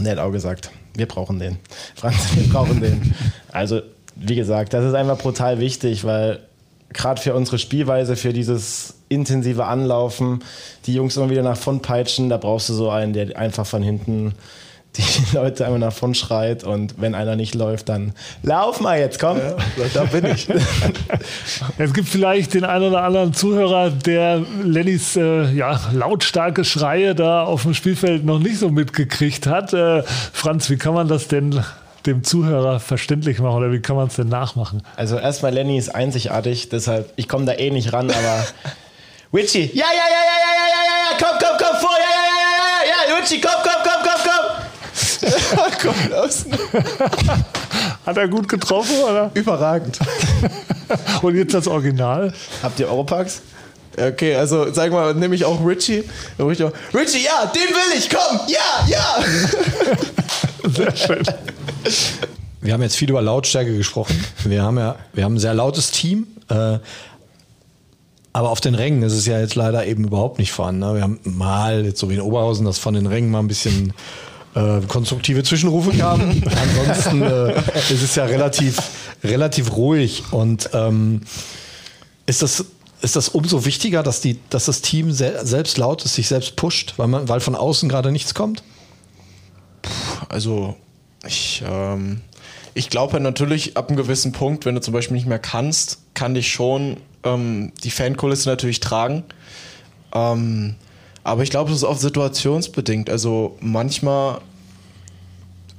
Der 0.00 0.12
hat 0.12 0.18
auch 0.18 0.32
gesagt, 0.32 0.70
wir 0.98 1.06
brauchen 1.06 1.38
den. 1.38 1.58
Franz, 1.94 2.34
wir 2.34 2.48
brauchen 2.48 2.80
den. 2.80 3.14
Also, 3.52 3.80
wie 4.16 4.34
gesagt, 4.34 4.74
das 4.74 4.84
ist 4.84 4.94
einfach 4.94 5.18
brutal 5.18 5.60
wichtig, 5.60 6.04
weil 6.04 6.40
gerade 6.92 7.20
für 7.20 7.34
unsere 7.34 7.58
Spielweise, 7.58 8.16
für 8.16 8.32
dieses 8.32 8.94
intensive 9.08 9.64
Anlaufen, 9.64 10.40
die 10.86 10.94
Jungs 10.94 11.16
immer 11.16 11.30
wieder 11.30 11.42
nach 11.42 11.56
vorn 11.56 11.80
peitschen, 11.80 12.28
da 12.28 12.36
brauchst 12.36 12.68
du 12.68 12.74
so 12.74 12.90
einen, 12.90 13.12
der 13.12 13.36
einfach 13.38 13.66
von 13.66 13.82
hinten 13.82 14.34
die 14.96 15.36
Leute 15.36 15.64
einmal 15.64 15.78
nach 15.78 15.92
vorn 15.92 16.14
schreit 16.14 16.64
und 16.64 17.00
wenn 17.00 17.14
einer 17.14 17.36
nicht 17.36 17.54
läuft, 17.54 17.88
dann 17.88 18.12
lauf 18.42 18.80
mal 18.80 18.98
jetzt, 18.98 19.18
komm. 19.18 19.38
Da 19.94 20.04
bin 20.04 20.24
ich. 20.26 20.48
Es 21.78 21.92
gibt 21.92 22.08
vielleicht 22.08 22.54
den 22.54 22.64
einen 22.64 22.88
oder 22.88 23.02
anderen 23.02 23.34
Zuhörer, 23.34 23.90
der 23.90 24.42
Lennys 24.62 25.16
äh, 25.16 25.50
ja, 25.52 25.80
lautstarke 25.92 26.64
Schreie 26.64 27.14
da 27.14 27.44
auf 27.44 27.62
dem 27.62 27.74
Spielfeld 27.74 28.24
noch 28.24 28.38
nicht 28.38 28.58
so 28.58 28.70
mitgekriegt 28.70 29.46
hat. 29.46 29.72
Äh, 29.72 30.02
Franz, 30.32 30.70
wie 30.70 30.76
kann 30.76 30.94
man 30.94 31.08
das 31.08 31.28
denn 31.28 31.62
dem 32.06 32.24
Zuhörer 32.24 32.80
verständlich 32.80 33.38
machen 33.38 33.56
oder 33.56 33.72
wie 33.72 33.80
kann 33.80 33.96
man 33.96 34.08
es 34.08 34.16
denn 34.16 34.28
nachmachen? 34.28 34.82
Also 34.96 35.18
erstmal 35.18 35.52
Lenny 35.52 35.78
ist 35.78 35.94
einzigartig, 35.94 36.68
deshalb 36.68 37.12
ich 37.16 37.28
komme 37.28 37.44
da 37.44 37.52
eh 37.52 37.70
nicht 37.70 37.92
ran, 37.92 38.10
aber 38.10 38.46
Richie, 39.34 39.70
ja, 39.74 39.84
ja, 39.84 40.06
ja, 40.08 40.22
ja, 40.24 40.38
ja, 40.42 40.54
ja, 40.56 40.66
ja, 40.68 40.82
ja, 40.88 41.10
ja, 41.10 41.16
komm, 41.18 41.38
komm, 41.38 41.56
komm 41.58 41.80
vor, 41.80 41.96
ja, 41.98 42.12
ja, 42.16 42.24
ja, 42.32 42.48
ja, 42.48 42.82
ja, 42.88 43.12
ja, 43.12 43.20
Richie, 43.20 43.40
komm, 43.40 43.60
komm, 43.62 43.82
komm, 43.82 44.02
komm, 44.02 44.20
komm. 44.24 44.37
Kommt 45.82 46.14
aus. 46.14 46.46
Hat 48.06 48.16
er 48.16 48.28
gut 48.28 48.48
getroffen, 48.48 48.96
oder? 49.02 49.30
Überragend. 49.34 49.98
Und 51.22 51.36
jetzt 51.36 51.54
das 51.54 51.66
Original. 51.68 52.32
Habt 52.62 52.80
ihr 52.80 52.88
Europax? 52.88 53.42
Okay, 53.96 54.34
also 54.36 54.72
sag 54.72 54.92
mal, 54.92 55.14
nehme 55.14 55.34
ich 55.34 55.44
auch 55.44 55.64
Richie. 55.66 56.04
Richie, 56.38 57.24
ja, 57.24 57.46
den 57.46 57.74
will 57.74 57.98
ich, 57.98 58.08
komm, 58.08 58.40
ja, 58.46 58.86
ja. 58.86 59.24
Sehr 60.70 60.96
schön. 60.96 61.22
Wir 62.60 62.72
haben 62.72 62.82
jetzt 62.82 62.96
viel 62.96 63.10
über 63.10 63.22
Lautstärke 63.22 63.76
gesprochen. 63.76 64.24
Wir 64.44 64.62
haben 64.62 64.78
ja, 64.78 64.96
wir 65.12 65.24
haben 65.24 65.34
ein 65.34 65.40
sehr 65.40 65.54
lautes 65.54 65.90
Team. 65.90 66.28
Äh, 66.48 66.78
aber 68.32 68.50
auf 68.50 68.60
den 68.60 68.74
Rängen 68.74 69.02
ist 69.02 69.14
es 69.14 69.26
ja 69.26 69.40
jetzt 69.40 69.54
leider 69.54 69.86
eben 69.86 70.04
überhaupt 70.04 70.38
nicht 70.38 70.52
vorhanden. 70.52 70.80
Ne? 70.80 70.94
Wir 70.94 71.02
haben 71.02 71.18
mal, 71.24 71.84
jetzt 71.84 71.98
so 71.98 72.08
wie 72.08 72.14
in 72.14 72.20
Oberhausen, 72.20 72.64
das 72.64 72.78
von 72.78 72.94
den 72.94 73.06
Rängen 73.06 73.30
mal 73.30 73.40
ein 73.40 73.48
bisschen 73.48 73.92
äh, 74.58 74.80
konstruktive 74.86 75.42
Zwischenrufe 75.42 75.96
gab. 75.96 76.20
Ansonsten 76.20 77.22
äh, 77.22 77.58
ist 77.90 78.02
es 78.02 78.14
ja 78.14 78.24
relativ, 78.24 78.80
relativ 79.22 79.76
ruhig. 79.76 80.24
Und 80.32 80.70
ähm, 80.72 81.22
ist 82.26 82.42
das 82.42 82.64
ist 83.00 83.14
das 83.14 83.28
umso 83.28 83.64
wichtiger, 83.64 84.02
dass, 84.02 84.20
die, 84.20 84.40
dass 84.50 84.64
das 84.64 84.80
Team 84.80 85.12
se 85.12 85.46
selbst 85.46 85.78
laut 85.78 86.04
ist, 86.04 86.16
sich 86.16 86.26
selbst 86.26 86.56
pusht, 86.56 86.94
weil, 86.96 87.06
man, 87.06 87.28
weil 87.28 87.38
von 87.38 87.54
außen 87.54 87.88
gerade 87.88 88.10
nichts 88.10 88.34
kommt? 88.34 88.64
Also, 90.28 90.74
ich, 91.24 91.62
ähm, 91.64 92.20
ich 92.74 92.90
glaube 92.90 93.20
natürlich, 93.20 93.76
ab 93.76 93.88
einem 93.88 93.96
gewissen 93.96 94.32
Punkt, 94.32 94.64
wenn 94.66 94.74
du 94.74 94.80
zum 94.80 94.94
Beispiel 94.94 95.16
nicht 95.16 95.28
mehr 95.28 95.38
kannst, 95.38 95.98
kann 96.14 96.34
dich 96.34 96.50
schon 96.50 96.96
ähm, 97.22 97.72
die 97.84 97.92
Fankulisse 97.92 98.48
natürlich 98.48 98.80
tragen. 98.80 99.22
Ähm, 100.12 100.74
aber 101.24 101.42
ich 101.42 101.50
glaube, 101.50 101.70
es 101.70 101.78
ist 101.78 101.84
auch 101.84 101.98
situationsbedingt. 101.98 103.10
Also 103.10 103.56
manchmal 103.60 104.40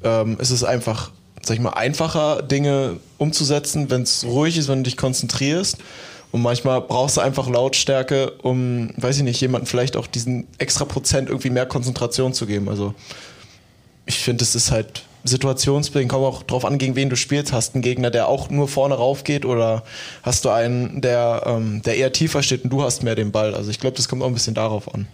ähm, 0.03 0.37
ist 0.39 0.51
es 0.51 0.63
einfach, 0.63 1.11
sag 1.41 1.55
ich 1.55 1.61
mal, 1.61 1.71
einfacher, 1.71 2.41
Dinge 2.41 2.97
umzusetzen, 3.17 3.89
wenn 3.89 4.03
es 4.03 4.23
ruhig 4.25 4.57
ist, 4.57 4.67
wenn 4.67 4.79
du 4.79 4.83
dich 4.83 4.97
konzentrierst. 4.97 5.77
Und 6.31 6.41
manchmal 6.43 6.81
brauchst 6.81 7.17
du 7.17 7.21
einfach 7.21 7.49
Lautstärke, 7.49 8.31
um, 8.43 8.91
weiß 8.97 9.17
ich 9.17 9.23
nicht, 9.23 9.41
jemandem 9.41 9.65
vielleicht 9.65 9.97
auch 9.97 10.05
diesen 10.05 10.45
extra 10.59 10.85
Prozent 10.85 11.29
irgendwie 11.29 11.49
mehr 11.49 11.65
Konzentration 11.65 12.33
zu 12.33 12.45
geben. 12.45 12.69
Also 12.69 12.93
ich 14.05 14.19
finde, 14.19 14.43
es 14.43 14.53
ist 14.53 14.71
halt 14.71 15.03
situationsbedingt, 15.23 16.11
kommt 16.11 16.25
auch 16.25 16.43
drauf 16.43 16.65
an, 16.65 16.77
gegen 16.77 16.95
wen 16.95 17.09
du 17.09 17.15
spielst. 17.15 17.51
Hast 17.51 17.71
du 17.71 17.75
einen 17.75 17.81
Gegner, 17.81 18.11
der 18.11 18.27
auch 18.27 18.49
nur 18.49 18.67
vorne 18.67 18.95
rauf 18.95 19.23
geht 19.23 19.43
oder 19.43 19.83
hast 20.23 20.45
du 20.45 20.49
einen, 20.49 21.01
der, 21.01 21.43
ähm, 21.45 21.81
der 21.81 21.97
eher 21.97 22.13
tiefer 22.13 22.43
steht 22.43 22.63
und 22.63 22.69
du 22.69 22.83
hast 22.83 23.03
mehr 23.03 23.15
den 23.15 23.31
Ball? 23.31 23.55
Also 23.55 23.71
ich 23.71 23.79
glaube, 23.79 23.97
das 23.97 24.07
kommt 24.07 24.21
auch 24.21 24.27
ein 24.27 24.33
bisschen 24.33 24.53
darauf 24.53 24.93
an. 24.93 25.07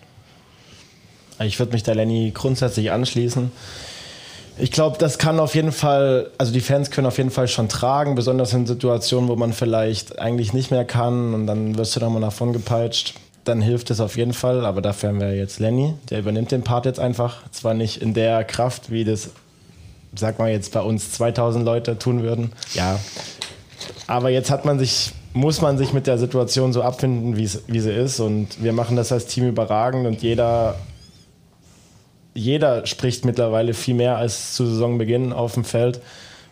Ich 1.40 1.60
würde 1.60 1.74
mich 1.74 1.84
da 1.84 1.94
Lenny 1.94 2.32
grundsätzlich 2.34 2.92
anschließen. 2.92 3.52
Ich 4.58 4.72
glaube, 4.72 4.98
das 4.98 5.18
kann 5.18 5.40
auf 5.40 5.54
jeden 5.54 5.74
Fall, 5.74 6.32
also 6.38 6.54
die 6.54 6.62
Fans 6.62 6.90
können 6.90 7.08
auf 7.08 7.18
jeden 7.18 7.32
Fall 7.32 7.50
schon 7.50 7.68
tragen, 7.68 8.16
besonders 8.16 8.54
in 8.54 8.66
Situationen, 8.66 9.30
wo 9.30 9.36
man 9.36 9.52
vielleicht 9.52 10.18
eigentlich 10.18 10.54
nicht 10.54 10.72
mehr 10.72 10.86
kann 10.86 11.34
und 11.34 11.46
dann 11.46 11.78
wirst 11.78 11.96
du 11.96 12.00
da 12.00 12.10
mal 12.10 12.22
davon 12.22 12.54
gepeitscht. 12.54 13.16
Dann 13.44 13.62
hilft 13.62 13.92
es 13.92 14.00
auf 14.00 14.16
jeden 14.16 14.34
Fall, 14.34 14.66
aber 14.66 14.82
dafür 14.82 15.10
haben 15.10 15.20
wir 15.20 15.36
jetzt 15.36 15.60
Lenny, 15.60 15.94
der 16.10 16.20
übernimmt 16.20 16.52
den 16.52 16.64
Part 16.64 16.86
jetzt 16.86 17.00
einfach. 17.00 17.42
Zwar 17.52 17.74
nicht 17.74 18.02
in 18.02 18.14
der 18.14 18.46
Kraft, 18.46 18.92
wie 18.92 19.04
das, 19.04 19.32
sag 20.16 20.40
mal 20.40 20.50
jetzt 20.50 20.72
bei 20.72 20.82
uns 20.82 21.12
2000 21.12 21.66
Leute 21.66 22.00
tun 22.00 22.24
würden. 22.24 22.54
Ja. 22.74 22.98
Aber 24.08 24.30
jetzt 24.30 24.50
hat 24.50 24.64
man 24.64 24.80
sich, 24.80 25.12
muss 25.34 25.62
man 25.62 25.78
sich 25.78 25.92
mit 25.92 26.08
der 26.08 26.18
Situation 26.18 26.72
so 26.72 26.82
abfinden, 26.82 27.36
wie 27.36 27.80
sie 27.80 27.92
ist 27.92 28.22
und 28.22 28.64
wir 28.64 28.72
machen 28.72 28.96
das 28.96 29.12
als 29.12 29.26
Team 29.26 29.50
überragend 29.50 30.08
und 30.08 30.22
jeder 30.22 30.76
jeder 32.36 32.86
spricht 32.86 33.26
mittlerweile 33.26 33.74
viel 33.74 33.96
mehr 33.96 34.18
als 34.18 34.54
zu 34.54 34.66
Saisonbeginn 34.66 35.34
auf 35.34 35.54
dem 35.54 35.64
Feld 35.64 36.02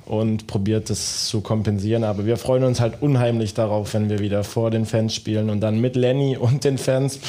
und 0.06 0.48
probiert 0.48 0.90
das 0.90 1.28
zu 1.28 1.42
kompensieren. 1.42 2.04
Aber 2.04 2.26
wir 2.26 2.38
freuen 2.38 2.64
uns 2.64 2.80
halt 2.80 3.02
unheimlich 3.02 3.54
darauf, 3.54 3.94
wenn 3.94 4.10
wir 4.10 4.20
wieder 4.20 4.44
vor 4.44 4.72
den 4.72 4.86
Fans 4.86 5.14
spielen 5.14 5.50
und 5.50 5.62
dann 5.62 5.80
mit 5.80 5.96
Lenny 5.96 6.38
und 6.38 6.64
den 6.64 6.78
Fans. 6.78 7.20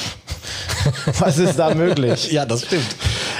Was 1.19 1.37
ist 1.37 1.57
da 1.57 1.73
möglich? 1.73 2.31
ja, 2.31 2.45
das 2.45 2.65
stimmt. 2.65 2.95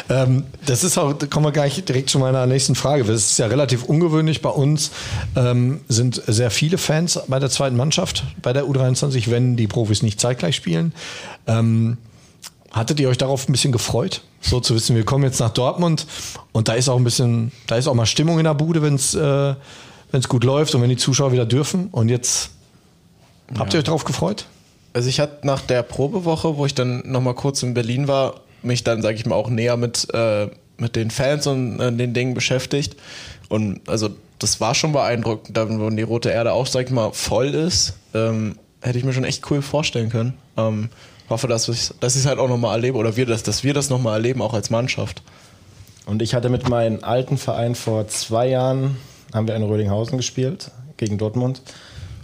Ähm, 0.10 0.44
das 0.66 0.84
ist 0.84 0.98
auch, 0.98 1.14
da 1.14 1.26
kommen 1.26 1.46
wir 1.46 1.52
gleich 1.52 1.84
direkt 1.84 2.10
zu 2.10 2.20
meiner 2.20 2.46
nächsten 2.46 2.76
Frage. 2.76 3.04
Das 3.04 3.32
ist 3.32 3.40
ja 3.40 3.48
relativ 3.48 3.84
ungewöhnlich. 3.84 4.42
Bei 4.42 4.50
uns 4.50 4.92
ähm, 5.36 5.82
sind 5.88 6.22
sehr 6.28 6.52
viele 6.52 6.78
Fans 6.78 7.20
bei 7.28 7.40
der 7.40 7.50
zweiten 7.50 7.76
Mannschaft, 7.76 8.24
bei 8.42 8.54
der 8.54 8.66
U23, 8.66 9.32
wenn 9.32 9.56
die 9.56 9.68
Profis 9.68 10.04
nicht 10.04 10.20
zeitgleich 10.20 10.56
spielen. 10.56 10.94
Ähm, 11.48 11.98
Hattet 12.76 13.00
ihr 13.00 13.08
euch 13.08 13.18
darauf 13.18 13.48
ein 13.48 13.54
bisschen 13.54 13.72
gefreut, 13.72 14.22
so 14.42 14.60
zu 14.60 14.76
wissen, 14.76 14.98
wir 14.98 15.06
kommen 15.06 15.24
jetzt 15.24 15.40
nach 15.40 15.52
Dortmund 15.52 16.06
und 16.52 16.68
da 16.68 16.74
ist 16.74 16.90
auch 16.90 16.98
ein 16.98 17.06
bisschen, 17.06 17.54
da 17.68 17.78
ist 17.78 17.88
auch 17.88 17.94
mal 17.94 18.06
Stimmung 18.06 18.38
in 18.38 18.44
der 18.44 18.54
Bude, 18.54 18.82
wenn 18.82 18.96
es 18.96 19.16
äh, 19.16 19.56
gut 20.28 20.44
läuft 20.44 20.76
und 20.76 20.82
wenn 20.82 20.90
die 20.90 20.98
Zuschauer 20.98 21.32
wieder 21.32 21.46
dürfen. 21.46 21.88
Und 21.94 22.10
jetzt 22.10 22.50
habt 23.58 23.74
ihr 23.74 23.78
euch 23.78 23.86
darauf 23.86 24.04
gefreut? 24.04 24.48
Also 24.92 25.08
ich 25.08 25.22
hatte 25.22 25.48
nach 25.48 25.62
der 25.62 25.84
Probewoche, 25.84 26.58
wo 26.58 26.66
ich 26.66 26.76
dann 26.76 27.02
nochmal 27.10 27.34
kurz 27.34 27.64
in 27.64 27.74
Berlin 27.74 28.10
war, 28.10 28.42
mich 28.62 28.84
dann, 28.84 29.02
sage 29.02 29.16
ich 29.16 29.26
mal, 29.26 29.36
auch 29.36 29.50
näher 29.50 29.78
mit, 29.78 30.14
äh, 30.14 30.50
mit 30.76 30.98
den 30.98 31.12
Fans 31.12 31.48
und 31.48 31.80
äh, 31.80 31.94
den 31.94 32.14
Dingen 32.14 32.34
beschäftigt. 32.34 32.98
Und 33.48 33.88
also 33.88 34.10
das 34.38 34.60
war 34.60 34.76
schon 34.76 34.92
beeindruckend, 34.92 35.56
wenn 35.56 35.96
die 35.96 36.04
Rote 36.04 36.30
Erde 36.30 36.52
auch, 36.52 36.68
sag 36.68 36.88
ich 36.88 36.92
mal, 36.92 37.14
voll 37.14 37.56
ist. 37.56 37.94
Ähm, 38.14 38.58
hätte 38.86 38.98
ich 38.98 39.04
mir 39.04 39.14
schon 39.14 39.24
echt 39.24 39.50
cool 39.50 39.62
vorstellen 39.62 40.10
können. 40.10 40.34
Ähm, 40.58 40.90
hoffe, 41.30 41.48
dass 41.48 41.68
ich 41.68 41.92
es 42.02 42.26
halt 42.26 42.40
auch 42.40 42.50
nochmal 42.50 42.76
erlebe 42.76 42.98
oder 42.98 43.16
wir 43.16 43.26
das, 43.26 43.44
dass 43.44 43.64
wir 43.64 43.74
das 43.74 43.90
nochmal 43.90 44.16
erleben, 44.16 44.42
auch 44.42 44.54
als 44.54 44.70
Mannschaft. 44.70 45.24
Und 46.06 46.22
ich 46.22 46.36
hatte 46.36 46.50
mit 46.50 46.70
meinem 46.70 47.04
alten 47.04 47.38
Verein 47.38 47.74
vor 47.74 48.08
zwei 48.08 48.48
Jahren, 48.48 48.98
haben 49.34 49.48
wir 49.48 49.56
in 49.56 49.64
Rödinghausen 49.64 50.18
gespielt, 50.18 50.72
gegen 50.98 51.18
Dortmund. 51.18 51.62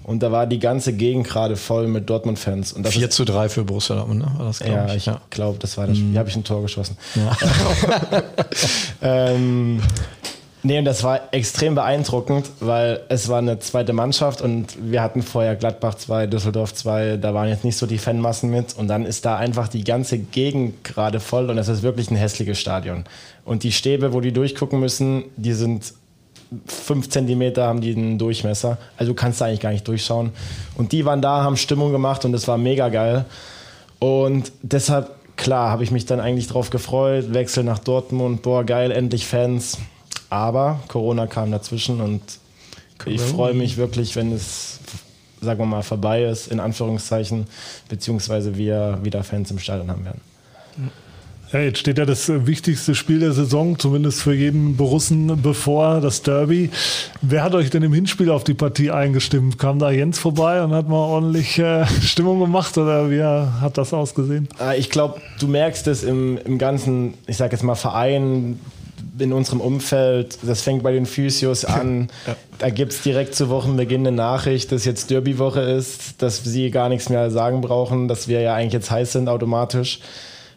Und 0.03 0.23
da 0.23 0.31
war 0.31 0.47
die 0.47 0.59
ganze 0.59 0.93
Gegend 0.93 1.27
gerade 1.27 1.55
voll 1.55 1.87
mit 1.87 2.09
Dortmund-Fans. 2.09 2.75
4 2.83 3.09
zu 3.09 3.23
3 3.23 3.49
für 3.49 3.63
Borussia 3.63 3.95
Dortmund, 3.95 4.21
ne? 4.21 4.31
War 4.35 4.47
das, 4.47 4.59
ja, 4.59 4.93
ich, 4.93 5.07
ich 5.07 5.13
glaube, 5.29 5.59
das 5.59 5.77
war 5.77 5.87
das 5.87 5.97
Spiel. 5.97 6.09
Mhm. 6.09 6.17
habe 6.17 6.29
ich 6.29 6.35
ein 6.35 6.43
Tor 6.43 6.61
geschossen. 6.61 6.97
Ja. 7.15 7.37
ähm, 9.01 9.81
Nee, 10.63 10.77
und 10.77 10.85
das 10.85 11.03
war 11.03 11.21
extrem 11.31 11.73
beeindruckend, 11.73 12.51
weil 12.59 13.01
es 13.09 13.29
war 13.29 13.39
eine 13.39 13.57
zweite 13.57 13.93
Mannschaft 13.93 14.41
und 14.41 14.77
wir 14.79 15.01
hatten 15.01 15.23
vorher 15.23 15.55
Gladbach 15.55 15.95
2, 15.95 16.27
Düsseldorf 16.27 16.75
2, 16.75 17.17
da 17.17 17.33
waren 17.33 17.49
jetzt 17.49 17.63
nicht 17.63 17.77
so 17.77 17.87
die 17.87 17.97
Fanmassen 17.97 18.51
mit 18.51 18.77
und 18.77 18.87
dann 18.87 19.05
ist 19.05 19.25
da 19.25 19.37
einfach 19.37 19.67
die 19.67 19.83
ganze 19.83 20.19
Gegend 20.19 20.83
gerade 20.83 21.19
voll 21.19 21.49
und 21.49 21.57
es 21.57 21.67
ist 21.67 21.81
wirklich 21.81 22.11
ein 22.11 22.15
hässliches 22.15 22.59
Stadion. 22.59 23.05
Und 23.43 23.63
die 23.63 23.71
Stäbe, 23.71 24.13
wo 24.13 24.21
die 24.21 24.33
durchgucken 24.33 24.79
müssen, 24.79 25.23
die 25.35 25.53
sind 25.53 25.93
fünf 26.67 27.09
Zentimeter 27.09 27.65
haben 27.65 27.81
die 27.81 27.95
einen 27.95 28.19
Durchmesser, 28.19 28.77
also 28.97 29.13
du 29.13 29.15
kannst 29.15 29.41
da 29.41 29.45
eigentlich 29.45 29.61
gar 29.61 29.71
nicht 29.71 29.87
durchschauen. 29.87 30.31
Und 30.75 30.91
die 30.91 31.05
waren 31.05 31.23
da, 31.23 31.43
haben 31.43 31.57
Stimmung 31.57 31.91
gemacht 31.91 32.23
und 32.23 32.35
es 32.35 32.47
war 32.47 32.59
mega 32.59 32.89
geil. 32.89 33.25
Und 33.97 34.51
deshalb, 34.61 35.09
klar, 35.37 35.71
habe 35.71 35.83
ich 35.83 35.89
mich 35.89 36.05
dann 36.05 36.19
eigentlich 36.19 36.47
drauf 36.47 36.69
gefreut, 36.69 37.33
Wechsel 37.33 37.63
nach 37.63 37.79
Dortmund, 37.79 38.43
boah, 38.43 38.63
geil, 38.63 38.91
endlich 38.91 39.25
Fans 39.25 39.79
aber 40.31 40.79
Corona 40.87 41.27
kam 41.27 41.51
dazwischen 41.51 42.01
und 42.01 42.21
Corona. 42.97 43.15
ich 43.15 43.21
freue 43.21 43.53
mich 43.53 43.77
wirklich, 43.77 44.15
wenn 44.15 44.31
es, 44.31 44.79
sagen 45.41 45.59
wir 45.59 45.65
mal, 45.65 45.83
vorbei 45.83 46.23
ist, 46.23 46.47
in 46.47 46.59
Anführungszeichen, 46.59 47.45
beziehungsweise 47.89 48.57
wir 48.57 48.99
wieder 49.03 49.23
Fans 49.23 49.51
im 49.51 49.59
Stadion 49.59 49.91
haben 49.91 50.05
werden. 50.05 50.21
Ja, 51.51 51.59
jetzt 51.59 51.79
steht 51.79 51.97
ja 51.97 52.05
das 52.05 52.29
wichtigste 52.29 52.95
Spiel 52.95 53.19
der 53.19 53.33
Saison, 53.33 53.77
zumindest 53.77 54.21
für 54.21 54.33
jeden 54.33 54.77
Borussen, 54.77 55.41
bevor, 55.41 55.99
das 55.99 56.21
Derby. 56.21 56.69
Wer 57.21 57.43
hat 57.43 57.53
euch 57.53 57.69
denn 57.69 57.83
im 57.83 57.91
Hinspiel 57.91 58.29
auf 58.29 58.45
die 58.45 58.53
Partie 58.53 58.89
eingestimmt? 58.89 59.59
Kam 59.59 59.77
da 59.77 59.91
Jens 59.91 60.17
vorbei 60.17 60.63
und 60.63 60.71
hat 60.71 60.87
mal 60.87 60.95
ordentlich 60.95 61.59
äh, 61.59 61.85
Stimmung 62.01 62.39
gemacht 62.39 62.77
oder 62.77 63.11
wie 63.11 63.21
hat 63.21 63.77
das 63.77 63.93
ausgesehen? 63.93 64.47
Ah, 64.59 64.75
ich 64.75 64.89
glaube, 64.89 65.19
du 65.41 65.47
merkst 65.47 65.87
es 65.87 66.03
im, 66.03 66.37
im 66.37 66.57
ganzen, 66.57 67.15
ich 67.27 67.35
sage 67.35 67.51
jetzt 67.51 67.63
mal 67.63 67.75
Verein, 67.75 68.57
in 69.17 69.33
unserem 69.33 69.61
Umfeld, 69.61 70.37
das 70.41 70.61
fängt 70.61 70.83
bei 70.83 70.91
den 70.91 71.05
Physios 71.05 71.65
an, 71.65 72.09
ja. 72.25 72.35
da 72.59 72.69
gibt 72.69 72.93
es 72.93 73.01
direkt 73.01 73.35
zu 73.35 73.49
Wochenbeginn 73.49 74.07
eine 74.07 74.15
Nachricht, 74.15 74.71
dass 74.71 74.85
jetzt 74.85 75.09
Derby-Woche 75.09 75.61
ist, 75.61 76.21
dass 76.21 76.43
sie 76.43 76.71
gar 76.71 76.89
nichts 76.89 77.09
mehr 77.09 77.29
sagen 77.29 77.61
brauchen, 77.61 78.07
dass 78.07 78.27
wir 78.27 78.41
ja 78.41 78.55
eigentlich 78.55 78.73
jetzt 78.73 78.91
heiß 78.91 79.11
sind 79.11 79.27
automatisch. 79.27 79.99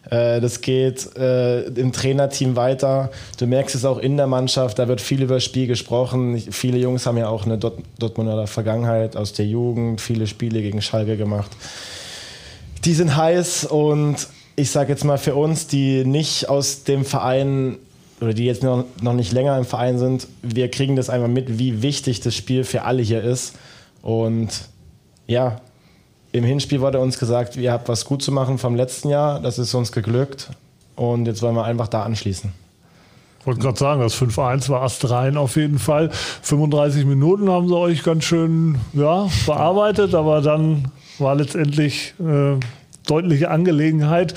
Äh, 0.09 0.39
das 0.39 0.61
geht 0.61 1.15
äh, 1.17 1.63
im 1.63 1.91
Trainerteam 1.91 2.55
weiter. 2.55 3.11
Du 3.37 3.47
merkst 3.47 3.75
es 3.75 3.85
auch 3.85 3.97
in 3.97 4.17
der 4.17 4.27
Mannschaft, 4.27 4.79
da 4.79 4.87
wird 4.87 5.01
viel 5.01 5.23
über 5.23 5.35
das 5.35 5.43
Spiel 5.43 5.67
gesprochen. 5.67 6.37
Viele 6.51 6.77
Jungs 6.77 7.05
haben 7.05 7.17
ja 7.17 7.27
auch 7.27 7.45
eine 7.45 7.57
Dort 7.57 7.79
Dortmunder 7.99 8.47
Vergangenheit 8.47 9.17
aus 9.17 9.33
der 9.33 9.45
Jugend, 9.45 10.01
viele 10.01 10.27
Spiele 10.27 10.61
gegen 10.61 10.81
Schalke 10.81 11.17
gemacht. 11.17 11.51
Die 12.85 12.93
sind 12.93 13.15
heiß 13.15 13.65
und 13.65 14.27
ich 14.55 14.69
sage 14.71 14.91
jetzt 14.91 15.03
mal 15.03 15.17
für 15.17 15.35
uns, 15.35 15.67
die 15.67 16.05
nicht 16.05 16.49
aus 16.49 16.83
dem 16.83 17.03
Verein 17.03 17.77
oder 18.21 18.33
die 18.33 18.45
jetzt 18.45 18.63
noch, 18.63 18.85
noch 19.01 19.13
nicht 19.13 19.31
länger 19.31 19.57
im 19.57 19.65
Verein 19.65 19.97
sind, 19.97 20.27
wir 20.41 20.69
kriegen 20.71 20.95
das 20.95 21.09
einmal 21.09 21.29
mit, 21.29 21.59
wie 21.59 21.81
wichtig 21.81 22.21
das 22.21 22.35
Spiel 22.35 22.63
für 22.63 22.83
alle 22.83 23.01
hier 23.01 23.23
ist. 23.23 23.55
Und 24.01 24.69
ja, 25.27 25.57
im 26.31 26.43
Hinspiel 26.43 26.81
wurde 26.81 26.99
uns 26.99 27.17
gesagt, 27.17 27.55
ihr 27.55 27.71
habt 27.71 27.89
was 27.89 28.05
gut 28.05 28.21
zu 28.21 28.31
machen 28.31 28.57
vom 28.57 28.75
letzten 28.75 29.09
Jahr, 29.09 29.39
das 29.39 29.57
ist 29.57 29.73
uns 29.73 29.91
geglückt 29.91 30.49
und 30.95 31.25
jetzt 31.27 31.41
wollen 31.41 31.55
wir 31.55 31.65
einfach 31.65 31.87
da 31.87 32.03
anschließen. 32.03 32.51
wollte 33.45 33.61
gerade 33.61 33.77
sagen, 33.77 34.01
das 34.01 34.15
5-1 34.15 34.69
war 34.69 34.81
astrein 34.81 35.37
auf 35.37 35.55
jeden 35.55 35.79
Fall. 35.79 36.09
35 36.41 37.05
Minuten 37.05 37.49
haben 37.49 37.67
sie 37.67 37.75
euch 37.75 38.03
ganz 38.03 38.25
schön 38.25 38.77
ja, 38.93 39.27
bearbeitet, 39.45 40.13
aber 40.13 40.41
dann 40.41 40.91
war 41.19 41.35
letztendlich 41.35 42.13
äh, 42.19 42.59
deutliche 43.07 43.49
Angelegenheit. 43.49 44.33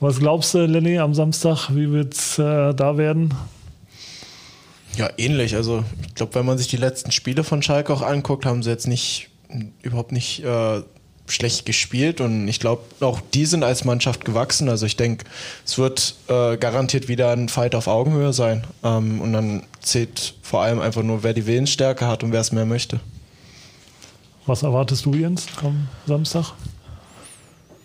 Was 0.00 0.20
glaubst 0.20 0.54
du, 0.54 0.64
Lenny, 0.64 0.98
am 0.98 1.12
Samstag? 1.14 1.70
Wie 1.70 1.90
wird 1.90 2.14
es 2.14 2.38
äh, 2.38 2.72
da 2.72 2.96
werden? 2.96 3.34
Ja, 4.96 5.10
ähnlich. 5.16 5.56
Also 5.56 5.84
ich 6.06 6.14
glaube, 6.14 6.34
wenn 6.36 6.46
man 6.46 6.56
sich 6.56 6.68
die 6.68 6.76
letzten 6.76 7.10
Spiele 7.10 7.42
von 7.42 7.62
Schalke 7.62 7.92
auch 7.92 8.02
anguckt, 8.02 8.46
haben 8.46 8.62
sie 8.62 8.70
jetzt 8.70 8.86
nicht 8.86 9.28
überhaupt 9.82 10.12
nicht 10.12 10.44
äh, 10.44 10.82
schlecht 11.26 11.66
gespielt 11.66 12.20
und 12.20 12.48
ich 12.48 12.60
glaube, 12.60 12.82
auch 13.00 13.20
die 13.34 13.46
sind 13.46 13.64
als 13.64 13.84
Mannschaft 13.84 14.24
gewachsen. 14.24 14.68
Also 14.68 14.86
ich 14.86 14.96
denke, 14.96 15.24
es 15.64 15.78
wird 15.78 16.14
äh, 16.28 16.56
garantiert 16.56 17.08
wieder 17.08 17.30
ein 17.32 17.48
Fight 17.48 17.74
auf 17.74 17.86
Augenhöhe 17.86 18.32
sein. 18.32 18.64
Ähm, 18.84 19.20
und 19.20 19.32
dann 19.32 19.64
zählt 19.80 20.34
vor 20.42 20.62
allem 20.62 20.80
einfach 20.80 21.02
nur, 21.02 21.22
wer 21.22 21.34
die 21.34 21.46
Willensstärke 21.46 22.06
hat 22.06 22.22
und 22.22 22.32
wer 22.32 22.40
es 22.40 22.52
mehr 22.52 22.66
möchte. 22.66 23.00
Was 24.46 24.62
erwartest 24.62 25.04
du, 25.04 25.14
Jens, 25.14 25.46
am 25.62 25.88
Samstag? 26.06 26.52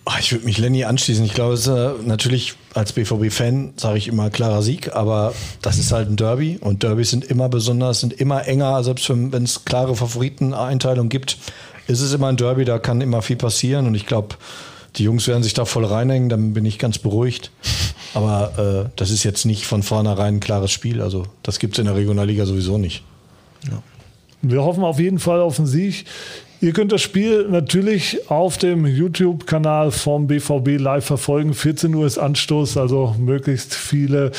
Ah, 0.06 0.18
ich 0.20 0.32
würde 0.34 0.46
mich 0.46 0.58
Lenny 0.58 0.84
anschließen. 0.84 1.24
Ich 1.24 1.34
glaube, 1.34 1.54
es 1.54 1.62
ist 1.62 1.68
äh, 1.68 1.92
natürlich 2.06 2.56
als 2.74 2.92
BVB-Fan 2.92 3.74
sage 3.78 3.98
ich 3.98 4.08
immer 4.08 4.30
klarer 4.30 4.62
Sieg, 4.62 4.94
aber 4.96 5.34
das 5.62 5.78
ist 5.78 5.92
halt 5.92 6.10
ein 6.10 6.18
Derby 6.18 6.58
und 6.60 6.84
Derbys 6.84 7.12
sind 7.12 7.24
immer 7.24 7.48
besonders, 7.48 8.02
sind 8.02 8.14
immer 8.14 8.46
enger, 8.48 8.84
selbst 8.84 9.10
wenn 9.10 9.44
es 9.44 9.64
klare 9.64 9.96
Favoriteneinteilungen 9.96 11.10
gibt 11.10 11.38
ist 11.88 12.02
es 12.02 12.14
immer 12.14 12.28
ein 12.28 12.38
Derby, 12.38 12.66
da 12.66 12.80
kann 12.80 13.02
immer 13.02 13.22
viel 13.22 13.36
passieren 13.36 13.88
und 13.88 13.96
ich 13.96 14.06
glaube, 14.06 14.36
die 14.96 15.04
Jungs 15.04 15.28
werden 15.28 15.44
sich 15.44 15.54
da 15.54 15.66
voll 15.66 15.86
reinhängen, 15.86 16.30
dann 16.30 16.54
bin 16.54 16.66
ich 16.66 16.78
ganz 16.80 17.00
beruhigt. 17.00 17.52
Aber 18.14 18.86
äh, 18.86 18.90
das 18.96 19.10
ist 19.10 19.24
jetzt 19.24 19.46
nicht 19.46 19.66
von 19.66 19.82
vornherein 19.82 20.36
ein 20.36 20.40
klares 20.40 20.72
Spiel. 20.72 21.02
Also 21.02 21.26
das 21.42 21.58
gibt 21.58 21.74
es 21.74 21.80
in 21.80 21.86
der 21.86 21.96
Regionalliga 21.96 22.46
sowieso 22.46 22.78
nicht. 22.78 23.04
Ja. 23.66 23.82
Wir 24.44 24.64
hoffen 24.64 24.84
auf 24.84 25.00
jeden 25.00 25.18
Fall 25.18 25.42
auf 25.42 25.58
einen 25.58 25.68
Sieg. 25.68 26.06
Ihr 26.64 26.72
könnt 26.72 26.94
das 26.94 27.02
Spiel 27.02 27.50
natürlich 27.50 28.32
auf 28.32 28.58
dem 28.58 28.86
YouTube-Kanal 28.86 29.92
vom 29.92 30.28
BVB 30.28 30.80
live 30.80 31.04
verfolgen. 31.04 31.54
14 31.54 31.94
Uhr 31.94 32.08
ist 32.08 32.18
Anstoß, 32.18 32.78
also 32.78 33.18
möglichst 33.20 33.76
viele. 33.76 34.32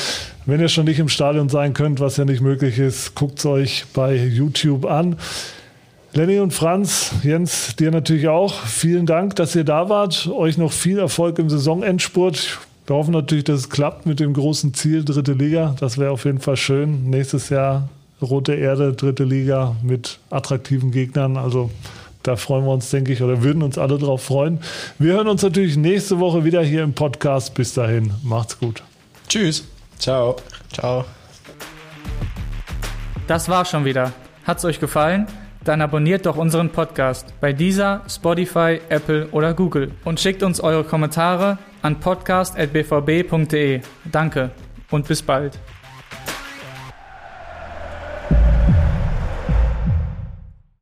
Wenn 0.47 0.59
ihr 0.59 0.67
schon 0.67 0.85
nicht 0.85 0.97
im 0.97 1.07
Stadion 1.07 1.49
sein 1.49 1.75
könnt, 1.75 1.99
was 1.99 2.17
ja 2.17 2.25
nicht 2.25 2.41
möglich 2.41 2.79
ist, 2.79 3.13
guckt 3.13 3.37
es 3.37 3.45
euch 3.45 3.85
bei 3.93 4.15
YouTube 4.15 4.85
an. 4.87 5.17
Lenny 6.13 6.39
und 6.39 6.51
Franz, 6.51 7.11
Jens, 7.21 7.75
dir 7.75 7.91
natürlich 7.91 8.27
auch. 8.27 8.55
Vielen 8.55 9.05
Dank, 9.05 9.35
dass 9.35 9.55
ihr 9.55 9.63
da 9.63 9.89
wart. 9.89 10.27
Euch 10.27 10.57
noch 10.57 10.71
viel 10.71 10.97
Erfolg 10.97 11.37
im 11.37 11.51
Saisonendspurt. 11.51 12.57
Wir 12.87 12.95
hoffen 12.95 13.11
natürlich, 13.11 13.43
dass 13.43 13.59
es 13.59 13.69
klappt 13.69 14.07
mit 14.07 14.19
dem 14.19 14.33
großen 14.33 14.73
Ziel 14.73 15.05
dritte 15.05 15.33
Liga. 15.33 15.75
Das 15.79 15.99
wäre 15.99 16.09
auf 16.09 16.25
jeden 16.25 16.39
Fall 16.39 16.57
schön. 16.57 17.07
Nächstes 17.07 17.49
Jahr 17.49 17.87
rote 18.19 18.55
Erde, 18.55 18.93
dritte 18.93 19.25
Liga 19.25 19.75
mit 19.83 20.17
attraktiven 20.31 20.89
Gegnern. 20.89 21.37
Also 21.37 21.69
da 22.27 22.35
freuen 22.35 22.65
wir 22.65 22.71
uns, 22.71 22.89
denke 22.89 23.13
ich, 23.13 23.21
oder 23.21 23.43
würden 23.43 23.63
uns 23.63 23.77
alle 23.77 23.97
drauf 23.97 24.23
freuen. 24.23 24.59
Wir 24.99 25.13
hören 25.13 25.27
uns 25.27 25.43
natürlich 25.43 25.77
nächste 25.77 26.19
Woche 26.19 26.43
wieder 26.43 26.63
hier 26.63 26.83
im 26.83 26.93
Podcast. 26.93 27.53
Bis 27.53 27.73
dahin, 27.73 28.13
macht's 28.23 28.59
gut. 28.59 28.83
Tschüss. 29.27 29.67
Ciao. 29.99 30.35
Ciao. 30.73 31.05
Das 33.27 33.49
war 33.49 33.65
schon 33.65 33.85
wieder. 33.85 34.11
Hat's 34.45 34.65
euch 34.65 34.79
gefallen? 34.79 35.27
Dann 35.63 35.81
abonniert 35.81 36.27
doch 36.27 36.37
unseren 36.37 36.69
Podcast 36.69 37.33
bei 37.41 37.51
dieser, 37.51 38.03
Spotify, 38.07 38.79
Apple 38.89 39.27
oder 39.31 39.55
Google 39.55 39.91
und 40.03 40.19
schickt 40.19 40.43
uns 40.43 40.59
eure 40.59 40.83
Kommentare 40.83 41.57
an 41.81 41.99
podcast.bvb.de. 41.99 43.81
Danke 44.11 44.51
und 44.91 45.07
bis 45.07 45.23
bald. 45.23 45.57